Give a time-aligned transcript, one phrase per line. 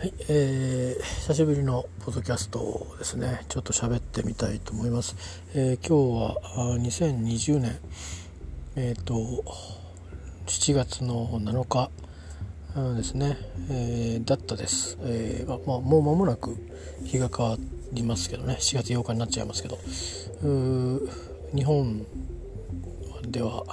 [0.00, 3.44] はい、えー、久しぶりのポッドキャストですね。
[3.50, 5.14] ちょっと喋ってみたいと思います、
[5.54, 7.78] えー、今日は2020年
[8.76, 9.14] えっ、ー、と
[10.46, 11.90] 7月の7日
[12.96, 13.36] ですね、
[13.68, 16.56] えー、だったです、えーまあ、もう間もなく
[17.04, 17.58] 日が変わ
[17.92, 18.56] りますけどね。
[18.58, 19.76] 4月8日になっちゃいますけど。
[21.54, 22.06] 日本
[23.28, 23.64] では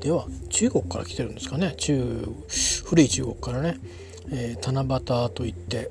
[0.00, 1.74] では中国から来てるんですかね。
[1.76, 2.26] 中
[2.86, 3.76] 古い中国からね。
[4.30, 5.90] えー、七夕といって、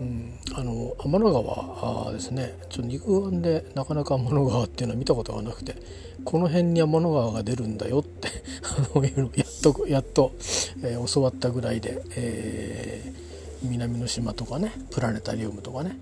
[0.00, 2.58] うん、あの天の川ですね。
[2.68, 5.76] ちょっと肉眼でなかなか天の川っていうのは見たことがなくて
[6.24, 8.28] この辺に天の川が出るんだよって
[9.36, 10.32] やっとやっと、
[10.82, 15.98] えー、教わったぐらいで、えー、南の島とかねプラネタリウムとかね。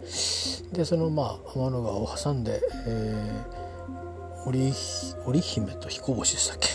[0.72, 3.65] でそのまあ天の川を挟んで、えー
[4.46, 4.72] 織
[5.26, 6.68] 織姫と彦星でしたっけ、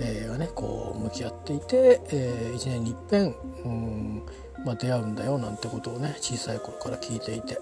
[0.00, 3.34] えー、がねこう向き合っていて、えー、1年に一遍、
[3.64, 4.22] うん
[4.64, 7.58] まあ、出会うんだよなんてことをね小さい頃から聞いていて。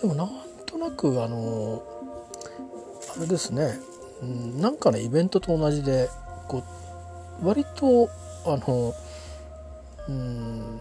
[0.00, 0.30] でもなん
[0.64, 1.82] となくあの
[3.16, 3.78] あれですね、
[4.22, 6.08] うん、なんかのイベントと同じで
[6.46, 6.62] こ
[7.42, 8.08] う割と
[8.46, 8.94] あの
[10.08, 10.80] うん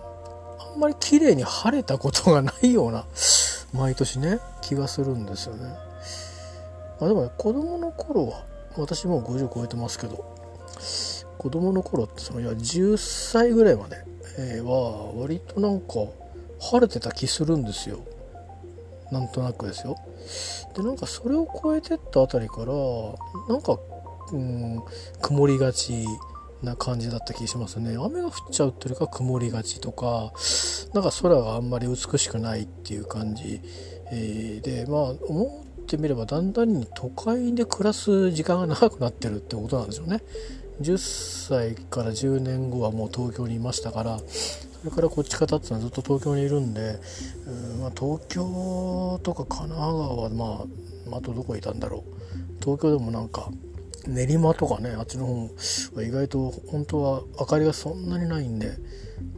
[0.60, 3.06] あんまり綺麗に晴れたことがないような
[3.74, 5.87] 毎年ね気がするんですよね。
[7.00, 8.44] まあ、でもね子供の頃は
[8.78, 10.38] 私もう50超えてますけど
[11.38, 14.04] 子供の頃ってそのいや10歳ぐらいまで、
[14.38, 15.94] え、は割となんか
[16.60, 18.00] 晴れてた気するんですよ。
[19.12, 19.96] なんとなくですよ。
[20.76, 22.66] でなんかそれを超えてったあたりから
[23.48, 23.78] なんか
[24.32, 24.84] うん
[25.22, 26.06] 曇りがち
[26.62, 27.96] な感じだった気しますね。
[27.98, 30.34] 雨が降っちゃうというか曇りがちとか
[30.94, 33.62] なんか空があんまり美しくないっていう感じ、
[34.12, 40.22] えー、でまあ思ってみればだんだんに都会で暮らす時間が長くなってるってことなんですよね。
[40.82, 40.98] 10
[41.48, 47.00] 歳から10年後はもう東京にいましたからそれからこっち方っていうのはずっと東京にいるんで、
[47.48, 50.66] うんまあ、東京とか神奈川はま
[51.12, 53.50] ああとどこいたんだろう東京でもなんか
[54.08, 55.50] 練馬とかねあっちの方
[55.96, 58.78] は意外と本当は明かりがそんなにないんで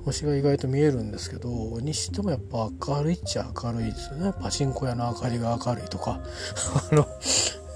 [0.06, 1.50] 星が意外と見えるんですけど
[1.80, 4.34] にしてもやっぱ明るいっちゃ明るいですよね。
[4.42, 6.20] パチンコ屋の明かりが明るいとか。
[6.92, 7.08] あの、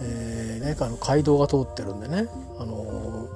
[0.02, 2.28] えー、ね、あの街道が通ってるんでね。
[2.60, 3.30] あの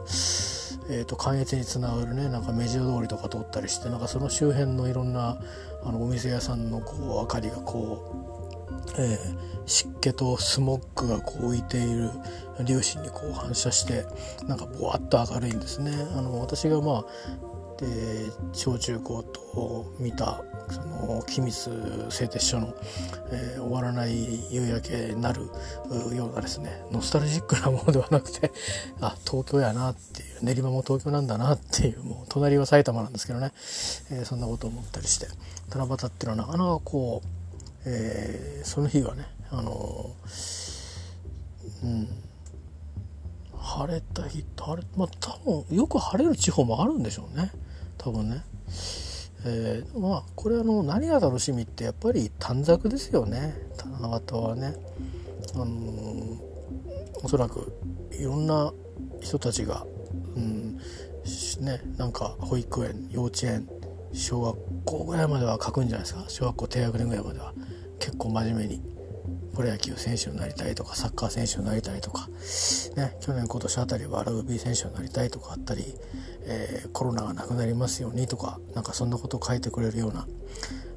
[0.90, 5.38] えーと、関越につながるねなんか目白通りとか通ったりしてなんかその周辺のいろんな
[5.84, 8.37] あのお店屋さんのこう明かりがこう、
[8.98, 12.12] えー、湿気とスモッグがこう浮いている
[12.66, 14.06] 粒子にこう反射して
[14.48, 15.92] なんかぼわっと明るいんですね。
[16.16, 17.06] あの私がまあ
[17.78, 21.70] で小中高と見たその機密
[22.09, 22.74] 製鉄所の、
[23.31, 25.44] えー、終わらない夕焼けになる
[26.14, 28.52] ようなですねノスタルジックなものではなくて
[29.00, 33.52] あ東京やなっていう練馬も東京なんだなっていうもう隣は埼玉なんですけどね、
[34.12, 35.28] えー、そんなことを思ったりして
[35.70, 37.37] 七夕っていうのはなかなかこう、
[37.86, 40.16] えー、その日はねあの
[41.84, 42.08] うん
[43.58, 47.52] 晴れた日晴れまあ多分よく晴れる地方もあるんでしょうね
[47.98, 48.44] 多分ね。
[49.46, 54.76] えー、まあこれあの何が楽しみってやっぱり短冊ですよね七夕はね。
[55.54, 56.40] あのー、
[57.24, 57.74] おそらく
[58.12, 58.74] いろんな
[59.22, 59.86] 人たちが、
[60.36, 60.78] うん
[61.62, 63.68] ね、なんか保育園幼稚園
[64.17, 66.25] 小学校ぐらいまでは書くんじゃないですか？
[66.28, 67.53] 小学校低学年ぐらいまでは。
[68.00, 68.81] 結構真面目に
[69.55, 72.28] プロ野球選手になりたいとかサッカー選手になりたいとか、
[72.95, 75.95] ね、去年今年あたりはラグビー選手になりたいとかあったり、
[76.44, 80.28] えー、コロナがなくなりますようにとかなんかそんなことを書いてくれるような、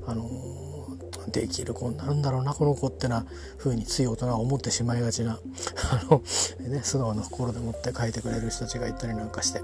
[0.07, 3.25] あのー、できる子になるんだろうなこの子ってな
[3.57, 5.41] 風につい大人は思ってしまいがちな
[5.91, 6.23] あの、
[6.69, 9.63] ね、素直な心でもって書いてくれる人たちがいたりなんかして、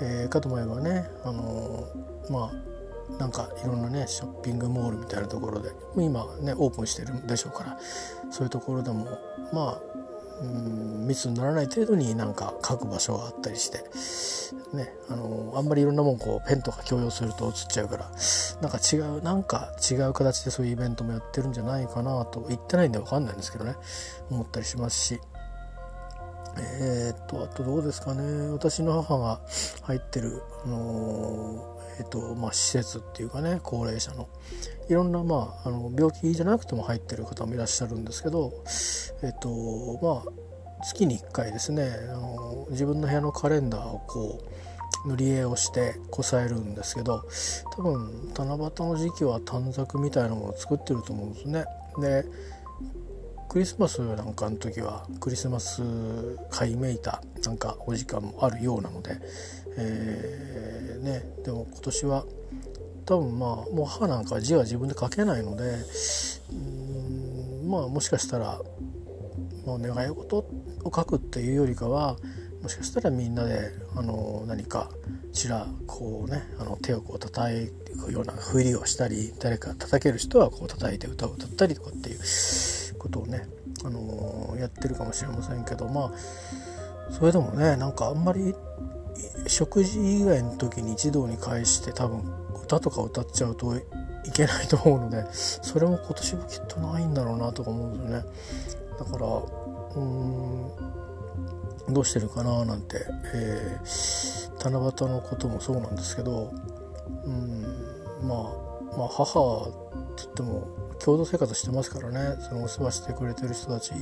[0.00, 1.86] えー、かと思えばね、あの
[2.30, 2.73] まあ
[3.18, 7.78] なんかいろんなねショッピングモールみたいなところで今ねオープンしてるんでしょうから
[8.30, 9.06] そういうところでも
[9.52, 9.94] まあ
[10.42, 13.78] うん密にならない程度になんか書く場所があったりして
[14.76, 18.10] ねあのあんまりいろんなもんこうペンとか共用すると写っちゃうから
[18.60, 23.76] なんか違うなんか違う形でそういうイベントもやってるんじゃないかなと言ってないんで分かんないんですけどね
[24.30, 25.20] 思ったりしますし。
[26.56, 29.40] えー、っとあとどうですかね私の母が
[29.82, 34.28] 入ってる、あのえっとまあ、施設っていうかね高齢者の
[34.88, 38.52] いろんな、まあ、あの病気じゃなくても入ってる方もいらっしゃるんですけど、
[39.22, 44.44] えっとまあ、月に1回ですねあの自分の部屋のカレンダーをこ
[45.04, 47.24] う塗り絵をしてこさえるんですけど
[47.76, 51.64] 多分七夕の時期は短冊みたいなものを作ってると思うんですね。
[52.00, 52.24] で
[53.54, 55.80] クリスマスなんかの時はクリスマス
[56.50, 59.16] 会めいたなんかお時間もあるようなので、
[59.76, 62.24] えー、ね、でも今年は
[63.06, 65.64] 多分まあもう母なんか字は自分で書けないので
[66.52, 68.60] うんまあもしかしたら
[69.66, 70.46] もう願い事を
[70.84, 72.16] 書くっていうよりかは
[72.62, 74.90] もしかしたらみんなであの何か
[75.32, 77.68] しらこうねあの手をこう叩
[78.06, 82.18] くようなふりをしたり誰か叩ける人はこう叩いて歌を歌ったりとかっていう
[82.98, 83.46] ことをね、
[83.84, 86.12] あのやってるかもしれませんけどまあ
[87.10, 88.54] それでもねなんかあんまり
[89.46, 92.22] 食事以外の時に一堂に会して多分
[92.64, 93.82] 歌とか歌っちゃうとい
[94.32, 98.26] けないと思うのでそれも今年もきっとないんだろうなとか思うんですよね。
[98.98, 100.94] だからうーん
[101.92, 106.52] どうしてるかななんて、えー、七夕のこともそうなんですけど
[107.24, 107.62] うん
[108.22, 113.92] まあまあ母って言っても共同生活してますからねそのお世話してくれてる人たち、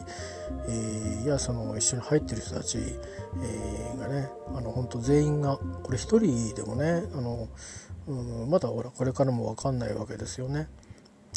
[0.69, 7.49] えー、やその一緒に入ってる人たち、えー、がねあの本当全員がこれ一人でもねあの、
[8.07, 10.69] うん、まだほらこれからも分かんないわけですよね。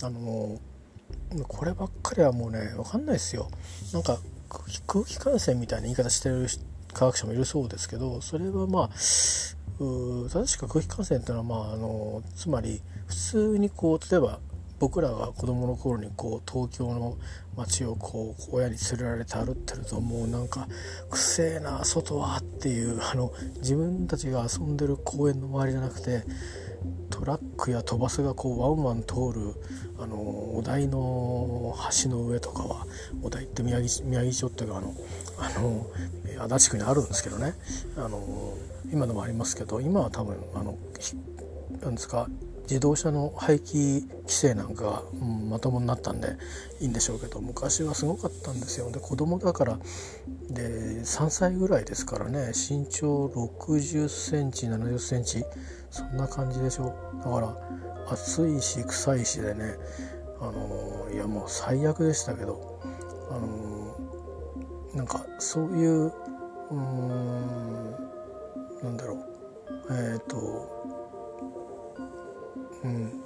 [0.04, 0.60] あの
[1.48, 3.50] こればっかりはもうね分かんないですよ。
[3.94, 4.20] なんか
[4.88, 6.48] 空気感染みたいな言い方してる
[6.94, 8.90] 科学者もいるそうですけどそれはまあ
[9.80, 12.82] 正しく空気感染っていうのは、まあ、あのつまり
[13.16, 14.40] 普通にこう例えば
[14.78, 17.18] 僕らが子供の頃にこう東京の
[17.56, 20.68] 街をこう親に連れられて歩ってるともうなんか
[21.10, 26.26] 「くせえな外は」っていうあの自分たちが遊んでる公園の周りじゃなくて
[27.10, 29.56] トラックや飛ばすがこうワンワン通る
[29.98, 31.74] あのお台の
[32.04, 32.86] 橋の上とかは
[33.24, 34.94] お台って宮城宮城町っていうかあの
[35.38, 35.88] あの
[36.44, 37.54] 足立区にあるんですけどね。
[37.96, 38.54] あの
[38.92, 40.78] 今でもありますけど今は多分あの
[41.82, 42.28] なんですか
[42.66, 46.38] 自動車の排気規制なんかが、うん、まともになったんで
[46.82, 48.92] いいんでしょうけど昔はすごかったんですよ。
[48.92, 49.80] で子供だから
[50.50, 55.44] で3歳ぐらいですからね身長60センチ70センチ
[55.90, 56.96] そんな感じでしょ。
[57.24, 57.56] だから
[58.12, 59.76] 暑いし臭いしでね
[60.40, 62.80] あのいやもう最悪でしたけど
[63.32, 63.96] あの
[64.96, 66.12] なんかそういう
[66.72, 67.92] うん
[68.82, 69.26] なんだろう。
[69.92, 70.75] えっ、ー、と
[72.86, 73.22] うん。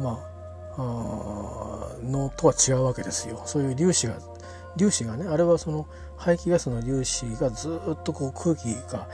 [0.00, 0.20] ま
[0.76, 3.42] あのとは違うわけですよ。
[3.46, 4.14] そういう粒子が
[4.76, 5.86] 粒子がねあれはその
[6.16, 9.08] 排気ガスの粒子がずっとこう空気が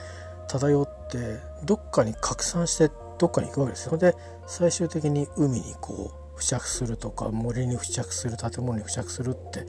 [0.49, 3.97] 漂ってどっかに拡散してどっかに行くわけですよ。
[3.97, 4.15] で
[4.47, 9.67] 最終的に海にこう付着するとか森に付着する建物に付着するって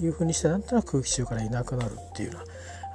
[0.00, 2.38] いうふうにしてなんとなく空気中からいなくなるっていうよ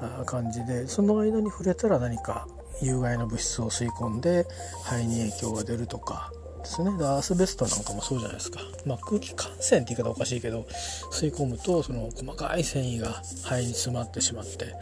[0.01, 2.47] うな感じでその間に触れたら何か
[2.81, 4.45] 有害な物質を吸い込んで
[4.83, 6.91] 肺に影響が出るとかですね。
[7.03, 10.67] アスベストなんかもそうじゃないですか、まあ、空気感染って言い方おかしいけど
[11.11, 14.73] 吸い込むとその細かい繊維が肺に詰まってしまって、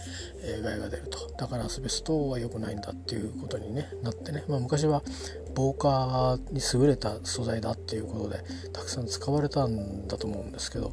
[0.44, 1.28] えー、害が出ると。
[1.38, 5.04] だからアスベストは良くないんだっていうことに、ね、なってね、まあ、昔は
[5.56, 10.92] 防火に優れた素材だっていうことでたくさん使われたんだと思うんですけど、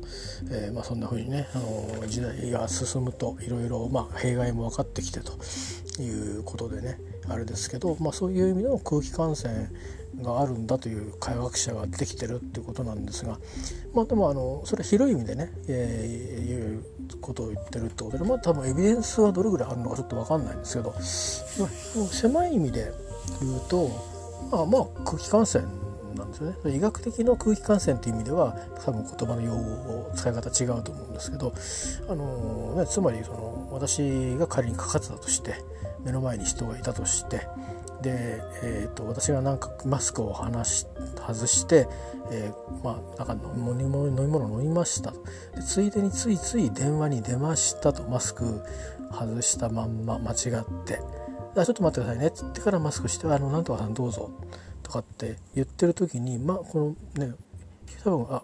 [0.51, 5.33] えー、まあ、そんな風にねあの時代が進むといろいろ弊害も分かってきてと。
[6.03, 6.99] いうことでね
[7.29, 9.69] あれですけど、まあ、そういう意味での空気感染
[10.23, 13.39] があるんだという科学者ができてるっていうことなんですが、
[13.95, 16.85] まあ、でもあのそれは広い意味でね、えー、いう
[17.21, 22.93] ことを言ってるってことで、まあ、多分エビデンスはどれぐらいあるのかちょっと分かんないんですけど狭い意味で
[23.41, 23.89] 言うと
[24.51, 25.65] まあまあ空気感染
[26.15, 26.77] なんですよね。
[26.77, 31.53] 医学的な空気感染という意味では多分言葉の用語使い方違うと思うんですけど
[32.09, 35.55] あの、ね、つまりその私が仮にかかってたとして
[36.05, 37.47] 目の前に人がいたとして
[38.05, 40.87] で、えーと、私がなんかマスクを離し
[41.27, 41.89] 外して、
[42.31, 45.13] えー、まあ、なんか飲み物飲み物飲みました。
[45.13, 48.63] でついでについつい電話に出ましたとマスク
[49.11, 51.01] 外したまんま間違って
[51.55, 54.31] 「ちょっと待ってくださいね」っつってからマスクして「あのなんとかさんどうぞ」
[54.83, 57.35] とかって言ってる時にまあこのね
[58.03, 58.43] 多分あ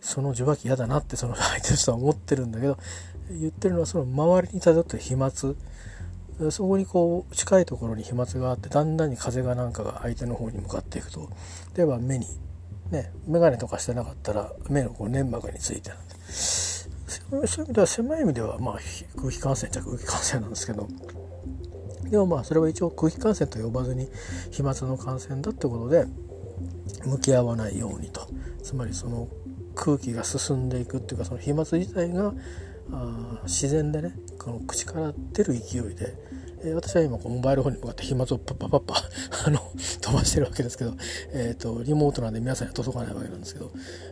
[0.00, 2.76] その受話器嫌だなってその相手の人は思ってるんだけど
[3.30, 5.30] 言ってるのはその周りに漂ってる飛沫
[6.50, 11.28] そこにこう近いところに飛沫があってだんだんに風がなんかが相手の方に向かっていくと。
[11.76, 12.26] 例えば目に
[12.90, 15.96] ね眼鏡とかしてなかったら目のこう粘膜についてる
[16.30, 18.78] そういう意味では狭い意味ではまあ
[19.16, 20.88] 空気感染っちゃ空気感染なんですけど。
[22.04, 24.08] でもまあそれは一応空気感染と呼ばずに
[24.50, 26.06] 飛沫の感染だってことで
[27.04, 28.26] 向き合わないようにと。
[28.62, 29.28] つまりその
[29.74, 32.32] 空気が進んでいくっていうかその飛沫自体が
[32.92, 36.14] あ自然でねこの口から出る勢いで、
[36.62, 38.94] えー、私は今こうモバイルフォンに向かって飛沫をパッパッパッパ
[39.46, 39.60] あの
[40.00, 40.94] 飛ばしてるわけですけど、
[41.32, 43.70] えーと、リモートなんで皆さんには届かないわけなんですけど、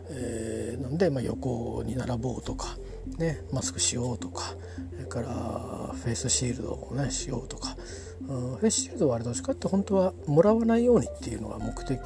[0.09, 2.77] えー、なんで、まあ、横に並ぼうとか、
[3.17, 4.55] ね、マスクしようとか
[4.91, 5.27] それから
[5.93, 7.75] フェイスシールドをねしようとか、
[8.27, 11.99] うん、フェイスシールドはあれどっちかって本当はもらわないようにっていうのが目的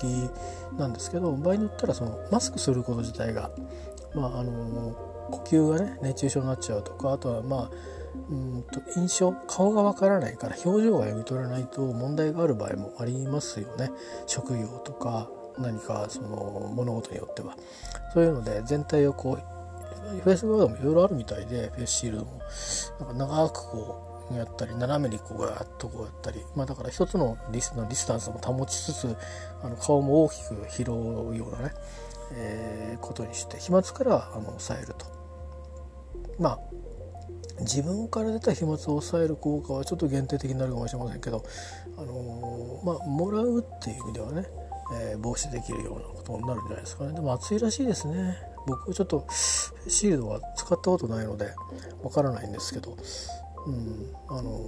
[0.78, 3.52] なんですけど場合によったらそのマスクすること自体が
[4.16, 7.72] まああの呼吸がね熱中症になっちゃうとかあとはまあ
[8.30, 13.92] うんと印象顔がわからないから表情が読み取れないと問題がある場合もありますよね。
[14.28, 17.56] 職業とか何かその物事によっては。
[18.14, 22.42] そういうので全体をこうフェイスガードもいろいろあるみたいでフェイスシールドも。
[23.00, 26.44] なんか長くこうやったり斜めにこうガーッとこうやったり。
[26.56, 29.16] まあだから一つのリスの distance も保ちつつ
[29.64, 31.74] あの顔も大きく拾うようなね、
[32.34, 35.21] えー、ことにして飛沫からあの抑えると。
[36.42, 36.60] まあ
[37.62, 41.46] 自分から出た飛沫を抑える効果はちょっと限定的になるかもしれませんけど、
[41.98, 44.46] あのー、まあ、もらうっていう意味ではね、
[44.94, 47.14] えー、防止できるようなことになるんじゃないですかね。
[47.14, 48.36] でも暑いらしいですね。
[48.68, 51.50] 僕ちょっとシールドは使ったことないので
[52.04, 52.96] わからないんですけど、
[53.66, 54.60] うん、あの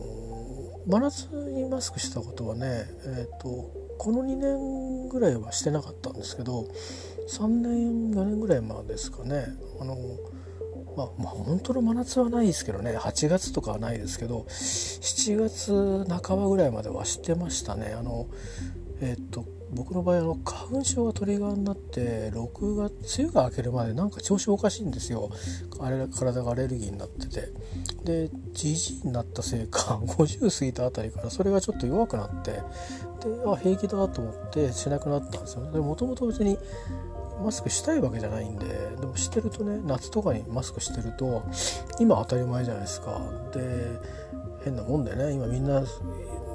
[0.88, 6.68] ー、真夏にマスクしたことはね、えーと、この2年ぐらいはしてなかったんですけど
[7.30, 9.46] 3年4年ぐらい前ですかね。
[9.80, 10.33] あのー
[10.96, 12.98] まあ、まあ本当の真夏はないですけどね。
[12.98, 17.96] 8月とかはないですけど7月半ばぐらいまではしてましたね。
[17.98, 18.28] あの
[19.02, 25.32] えっ、と僕の場合あの花粉症がトリガーになって6月梅雨が明けるまでなんか調子おかしいんですよ。
[25.80, 27.52] あれ体がアレルギーになってて。
[28.04, 32.62] でじじいになったせいか 50過ぎたあたりからそれがちょっと弱くなってで
[33.46, 35.72] あ平気だと思ってしなくなったんですよね。
[35.72, 36.58] でもともと別に
[37.42, 38.66] マスクしたいわけじゃないんで
[39.00, 41.44] でもしてるとね夏とかにマスクしてると
[42.00, 43.20] 今当たり前じゃないですか。
[43.54, 44.00] で
[44.64, 45.84] 変なもんでね今みんな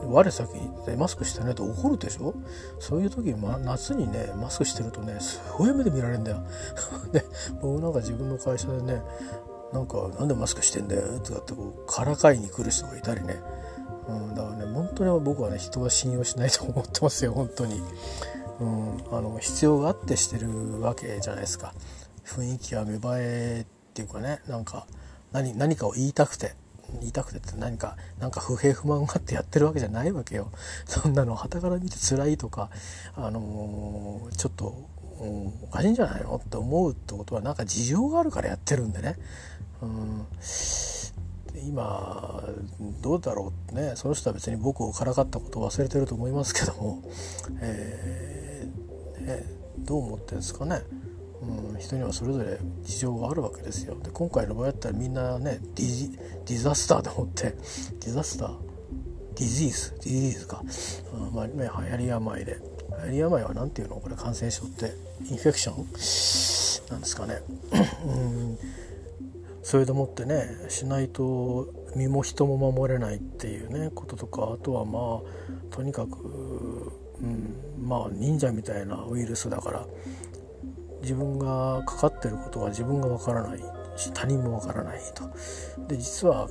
[0.07, 2.33] 我先にマスクしてないと怒るでしょ？
[2.79, 6.43] そういう時、ま、夏にねマスクしてるとねすごい目で見られるんだよ。
[7.13, 7.25] で
[7.61, 9.03] 僕なんか自分の会社でね
[9.73, 11.19] なんかなんでマスクしてんだよ？
[11.19, 13.43] とかってこうからかいに来る人がいたりね、
[14.09, 17.83] うん、だからね本当に僕はね人は信用しないと思ってますよ本当に。
[18.61, 21.73] うん、あの必要があってしてるわけじゃないですか。
[22.25, 24.87] 雰囲気は芽生えっていうかねなんか
[25.33, 26.55] 何何かを言いたくて
[27.01, 30.51] 言いたくてって何か何か不平不満があってやってるわけじゃないわけよ。
[30.87, 32.71] そんなの旗から見て辛いとか
[33.15, 34.75] あのー、ちょっと、
[35.21, 39.17] うん、おかしいんじゃないのって思うってことはなんか事情があるからやってるんでね、
[39.83, 40.27] うん、
[41.67, 42.43] 今
[43.03, 47.03] どうだろうってねその人は別に僕をからかったことを忘れてると思いますけども、
[47.61, 48.48] えー
[49.29, 49.45] ね、
[49.79, 50.83] どう思ってるんですかね、
[51.73, 53.97] うん、人にはそれぞれ事情があるわけですよ。
[54.03, 56.11] で今回の場合だったらみんなねディ
[56.47, 57.55] disaster でもって
[58.01, 60.63] disaster？disease disease か、
[61.15, 62.59] うんまあね、流行り病で。
[63.05, 63.97] 流行り病は何ていうの？
[63.97, 64.93] これ感染症って
[65.31, 65.77] infection？
[66.91, 67.43] なんですかね。
[68.05, 68.59] うん。
[69.63, 76.88] それでもってねしないと身も人も守れないっていうねこととかあとはまあとにかく
[77.23, 79.87] うん、まあ忍者みたいなウイルスだから
[81.03, 83.63] 自分がかかってることは自分がわからない
[83.97, 85.25] し他人もわからないと。
[85.87, 86.49] で実は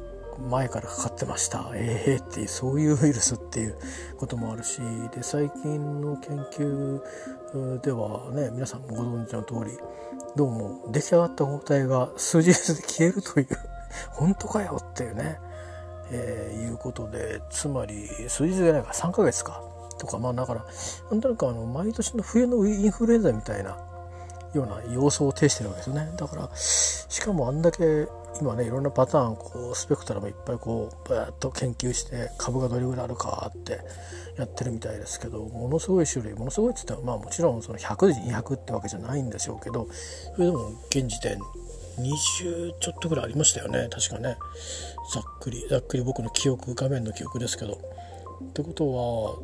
[0.50, 1.72] 前からかかってました。
[1.74, 3.78] ええー、っていうそういうウイルスっていう
[4.18, 4.80] こともあるし
[5.14, 9.78] で最近の研究ではね皆さんもご存知の通り
[10.36, 13.48] どうも出来上がった包帯が数日で消えるという
[14.12, 15.40] 本当かよっていうね、
[16.12, 19.77] えー、いうことでつまり数日じゃないか3ヶ月か。
[19.98, 20.66] とかまあだから
[21.12, 23.78] なんとなくあの毎年の冬のインフルエンザみたいな
[24.54, 26.12] ような様相を呈してるわけですよね。
[26.18, 28.08] だからしかもあんだけ
[28.42, 33.80] 今ねいろんなパターンこうスペクトラムいっぱいこうバーッと研究して株がどれぐらいあるかって
[34.38, 39.88] やってるみたいですけどものすごい種類ものすごいって言ったらまあもちろんその100200ってわけじゃないんでしょうけど
[40.36, 41.40] それでも現時点
[41.98, 43.90] 20ちょっとぐらいありましたよね。
[43.92, 44.38] 確かね。
[45.12, 47.74] ざっくりざっくり僕の記憶画面の記憶ですけど。
[47.74, 49.36] ってことは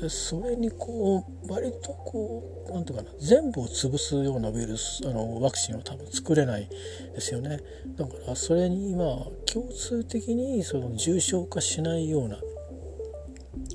[0.00, 6.68] でそれにこう割とこう何て言うかな全部を潰すようなウイルスあのワクチンを多分作れない
[7.14, 7.58] ですよね。
[7.96, 9.04] だからそれに今
[9.44, 12.38] 共通的にその重症化しないような、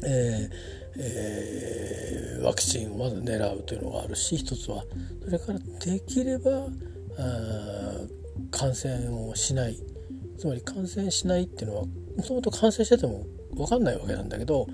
[0.03, 4.83] えーえー、ワクチンをまず狙うというのがあるし一つは。
[5.23, 6.67] それからできれば
[7.19, 7.99] あ
[8.49, 9.79] 感染をしない。
[10.39, 14.67] つまり感染しないっていうのはもともと感染してても分かんないわけなんだけど、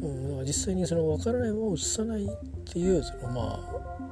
[0.00, 0.06] う
[0.42, 2.28] ん、実際にその分からないまま移さないっ
[2.72, 3.60] ていうそのま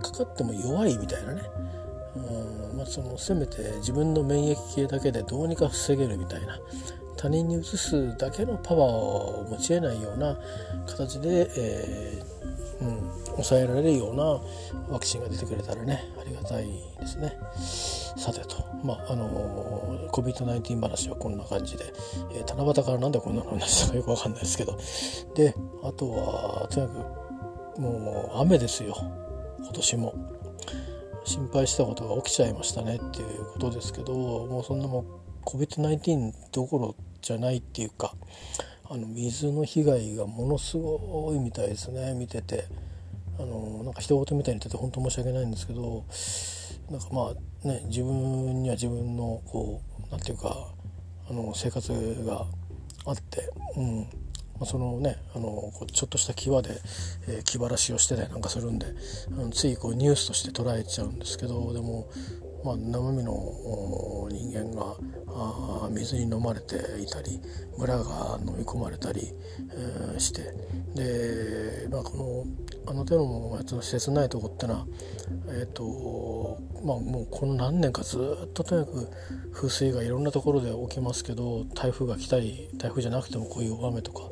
[0.00, 1.42] あかかっても弱いみたいなね、
[2.16, 6.58] うんまあ、そのせめて自分の免疫系だけでどうにか防げるみたいな
[7.16, 10.38] 他人に移すだけのパワーを持ちえないような
[10.86, 12.22] 形で、え
[12.80, 14.40] うん、抑えられるような
[14.88, 16.66] ワクチンが出てくれたらねありがたい
[17.00, 17.36] ですね。
[18.18, 18.64] さてと。
[18.82, 21.92] まああの COVID-19 話はこんな感じで、
[22.32, 24.78] えー、七夕からなんでこんな話したかよくわかんないですけど。
[25.34, 26.92] であとはとにか
[27.76, 28.96] くもう雨ですよ。
[29.60, 30.14] 今年も。
[31.24, 35.06] 心配したことが起きちゃいましたねっていうことですけどもうそんなもん
[35.44, 38.14] COVID-19 どころじゃないっていうか
[38.88, 42.14] あの水の被害がものすごいみたいですね。
[42.14, 42.64] 見てて。
[43.40, 46.04] あのなんか人事みたいに言ってて本当申し訳ないんですけど
[46.90, 50.68] なんかまあね自分には自分のこうなんていうか
[51.28, 51.92] あの生活
[52.26, 52.46] が
[53.04, 54.08] あって、うん。
[54.58, 56.70] まあ、そのねあのちょっとした際で、
[57.28, 58.86] えー、気晴らしをしてたりなんかするんで
[59.28, 62.08] あのついこうニュースとして捉えちゃうんですけどでも、
[62.64, 64.96] まあ、生身の人間が
[65.28, 67.40] あ水に飲まれていたり
[67.76, 69.32] 村が飲み込まれたり、
[69.72, 70.42] えー、して
[70.94, 74.86] で、まあ、このあの手のやつの切ないとこってのは、
[75.48, 79.08] えーとまあ、もうこの何年かずっととにかく
[79.52, 84.22] 風水がいろんなところで起きますけど台風が来たり台風じゃなくてもこういう大雨とか、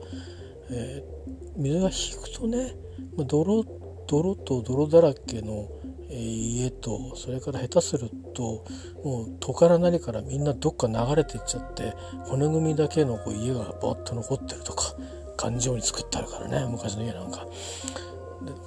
[0.70, 2.74] えー、水が引くとね
[3.18, 3.64] 泥
[4.08, 5.68] 泥と泥だらけの
[6.08, 8.64] 家とそれから下手すると
[9.04, 11.92] もう戸から何からみんなどっか流れていっちゃって
[12.24, 14.94] 骨組みだけのこう家がバッと残ってるとか
[15.36, 17.46] 頑丈に作ってあるからね昔の家なんか。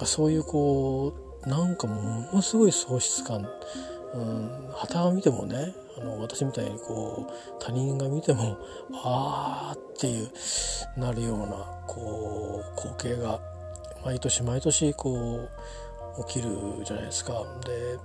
[0.00, 1.14] でそういうこ
[1.44, 8.58] うなんかものすごい喪失感はたが見てもねあの私みたいにこう他人が見ても
[9.04, 10.30] ああっていう
[10.98, 11.46] なるような
[11.86, 13.40] こう光景が
[14.04, 15.48] 毎年毎年こ
[16.18, 16.50] う起きる
[16.84, 17.44] じゃないですか。
[17.64, 17.98] で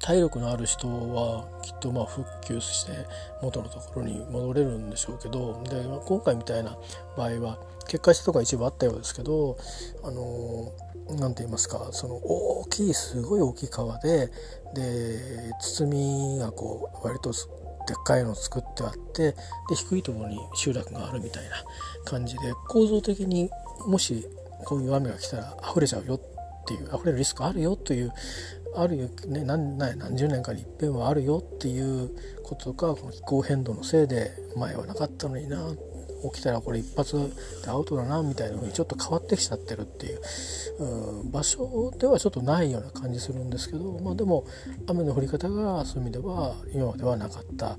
[0.00, 2.92] 体力のある人はきっとまあ復旧して
[3.40, 6.76] 元のところに戻れるんでしょうけどで今回みたいな
[7.16, 9.56] 場合は決壊したとか一部あったようですけど
[10.02, 10.72] あの
[11.18, 14.30] 何て言いますかその大きいすごい大きい川で
[14.74, 17.38] で包みがこう割とで
[17.92, 19.36] っかいのを作ってあってで
[19.76, 21.50] 低いところに集落があるみたいな
[22.04, 23.50] 感じで構造的に
[23.86, 24.26] もし
[24.64, 26.20] こういう雨が来たら溢れちゃうよっ
[26.66, 28.12] ていう溢れるリスクあるよという
[28.76, 32.10] あるよ、ね、何何十年かに一遍はあるよっていう
[32.42, 35.58] こととかこの気候変動のせいで前はなかったのにな
[36.32, 37.16] 起きたらこれ一発
[37.64, 40.20] でアウトだなみたいな風にちょっと変わってきちゃってるっていう、
[41.24, 44.46] う、場所ではちょっとないような感じするんですけど、まあ、でも
[44.86, 47.76] 雨の降り方がそういう意味では今まではなかった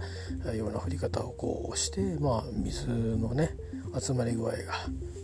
[0.54, 3.56] ような降り方をこうして、まあ、水のね
[4.00, 4.58] 集まり具合が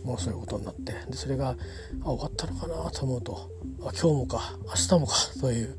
[0.04, 1.56] もうそういうことになってでそれがあ
[2.04, 3.50] 終わったのかなと思うと
[3.84, 5.76] あ今日もか明日もかという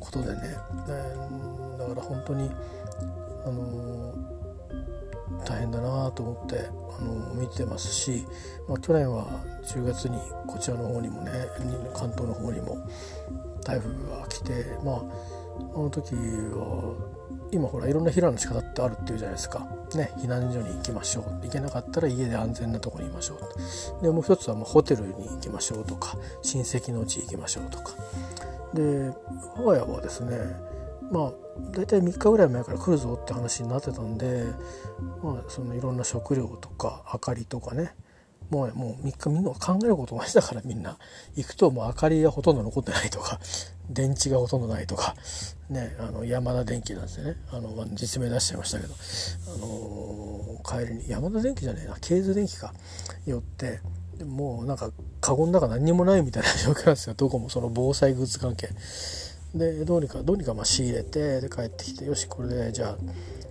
[0.00, 0.40] ことでね、
[1.78, 2.50] だから本当に
[3.44, 4.14] あの、
[5.44, 8.26] 大変だなと思って、あの、見てますし、
[8.68, 9.26] まあ、去年は
[9.64, 11.32] 10月にこちらの方にもね
[11.94, 12.78] 関東の方にも
[13.64, 15.02] 台風が来てまあ
[15.74, 16.94] あの時は
[17.50, 19.66] 今ほらいろんな避難の仕方ってあるっていうじゃないですか。
[19.94, 21.24] ね、避難所に行きましょう。
[21.42, 23.38] 行けなかったら家で安全なとこにいましょ
[24.00, 24.02] う。
[24.02, 27.94] でもう一つはもうホテルに行きましょうとか親戚の家行きましょうとか。
[28.74, 29.10] で
[29.56, 30.36] 我が家はですね
[31.10, 31.32] まあ
[31.72, 34.44] 大体3日ぐらい前から来るぞって話になってたんで、
[35.22, 37.94] まあ、そのいろんな食料とか明かりとかね。
[38.50, 40.96] もうもう3日みんな考えること同じだからみんな。
[41.36, 43.38] 行くともう明かりがほとんど残ってないとか
[43.90, 45.14] 電池がほとんどないとか
[45.68, 48.94] ねあの山田電機なんですよねあの、ま、実名出しちゃいましたけど、
[49.54, 52.72] あのー、帰りに山田電機じゃねえなケーズ電機か
[53.26, 53.80] 寄って
[54.24, 54.90] もうなんか
[55.20, 57.14] カゴの中何にもないみたいな状況なんですよ。
[57.14, 58.68] どこもその防災グッズ関係。
[59.54, 62.96] でどうにかどうにかま仕入れてで帰ってきてよしこれでじゃあ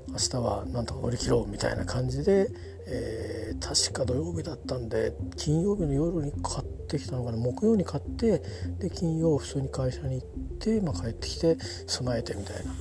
[0.10, 2.50] 明日はなんとか乗り切ろうみたいな感じで
[2.90, 8.42] えー、確か土曜日だったんで金曜日の夜に買ってきたのかな木曜に買って
[8.80, 12.72] で金曜普通に会社に行って、まあ、帰ってきて備えてみたいな。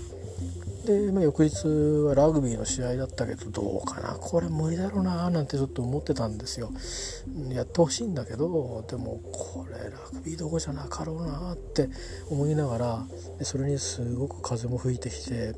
[0.86, 1.66] で、まあ、翌日
[2.06, 6.70] はラグビーの試合だったけどどうかなこれ無理だろうななんてちょっと思ってたんですよ。
[7.50, 11.88] やってほしいんだけどでもこれラグビーどこじゃなかろうなって
[12.30, 13.06] 思いながら
[13.42, 15.54] それにすごく風も吹いてきてっ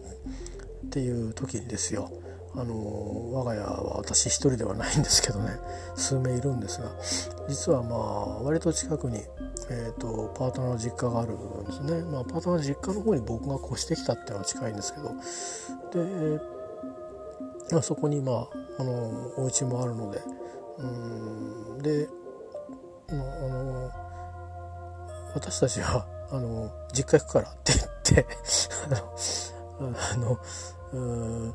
[0.90, 2.10] ていう時にですよ
[2.58, 5.52] あの我が家は私一人ではないんですけどね。
[5.94, 6.90] 数名いるんですが
[7.48, 9.18] 実はまあ割と近くに、
[9.70, 15.08] えーと、パートナーの実家があるんですね、まあ、パートナーの実家の方に僕が越してきたっていうのは近いんですけど。
[16.04, 16.40] で、
[17.70, 18.48] まあ、そこにまあ
[18.80, 20.20] あのお家もあるので。
[20.78, 22.08] うんで
[23.10, 23.90] あの
[25.34, 28.26] 私たちはあの実家行くからって言って。
[29.80, 30.38] あのあの
[30.92, 31.54] うん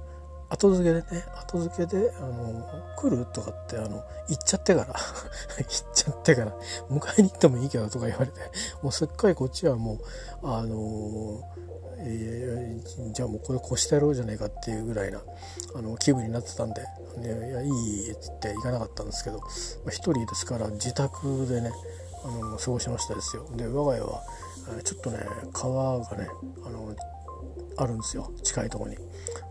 [0.54, 2.63] 後付けでね後付けで「あの
[2.96, 4.94] 来る?」とかってあの行っちゃってから。
[5.58, 6.54] 行っちゃってから。
[6.89, 8.39] 迎えに行ってもいいけどとか言われて。
[8.82, 10.00] もうすっかりこっちはも
[10.42, 11.42] うあの
[12.06, 15.22] えー、じゃあもうこれ越してやろうじゃないかっていうぐらいな
[15.74, 16.82] あの気分になってたんで
[17.18, 19.46] 「ね、いやいい」っつって行かなかったんですけど、ま
[19.88, 21.72] あ、人ですから自宅でね
[22.26, 23.48] あの過ごしましたですよ。
[23.56, 24.22] で我が家は
[24.84, 25.20] ちょっとね
[25.54, 26.28] 川がね
[26.66, 26.94] あの
[27.78, 28.32] あるんですよ。
[28.44, 28.98] 近いとこに。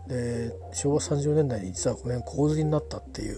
[0.07, 3.37] で昭和30年代に実はこの辺洪水になったっていう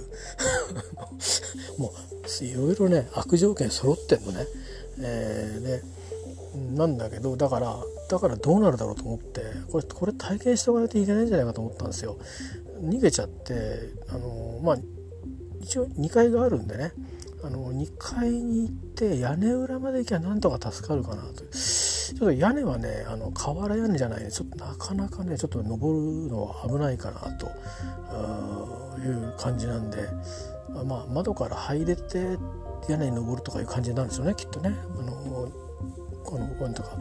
[1.77, 1.93] も
[2.41, 4.47] ういろいろね悪条件揃ってんのね。
[4.99, 5.83] えー、で
[6.75, 7.77] なんだけどだから
[8.09, 12.17] だからどうなるだろうと思ってこれこれ体験しておかないといけないんじゃないかと思ったんですよ。
[12.81, 13.53] 逃げちゃって
[14.09, 14.77] あのまあ
[15.61, 16.93] 一応2階があるんでね
[17.45, 27.45] あの2階に行って屋根裏まで行きゃなんとか助かるかなとちょっと屋根はねあの瓦屋根じゃないでちょっとなかなかねちょっと登るのは危ないかなと
[28.99, 30.09] いう感じなんで、
[30.85, 32.39] まあ、窓から入れて
[32.89, 34.75] 屋根に登るとかいう感じなんですよねきっとね。
[34.99, 35.51] あの
[36.23, 36.97] このことか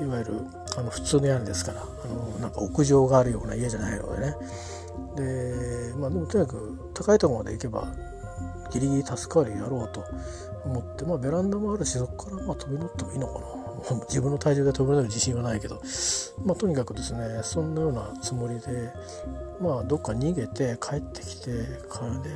[0.00, 0.34] いわゆる
[0.76, 4.36] あの普通の屋根ですからあのなんか屋上があるような家じゃないのでね。
[5.16, 7.88] でまあでもとにかく高いところまで行けば
[8.70, 10.04] ギリギリ助かるやろうと
[10.64, 13.64] 思って、まあ、ベランダもあるしそこからまあ飛び乗ってもいいのかな。
[14.08, 15.82] 自分の体重で飛び乗る自信はないけど、
[16.42, 18.90] まあ、とにかくですねそんなようなつもりで、
[19.60, 21.50] まあ、どっか逃げて帰ってきて
[21.90, 22.30] からで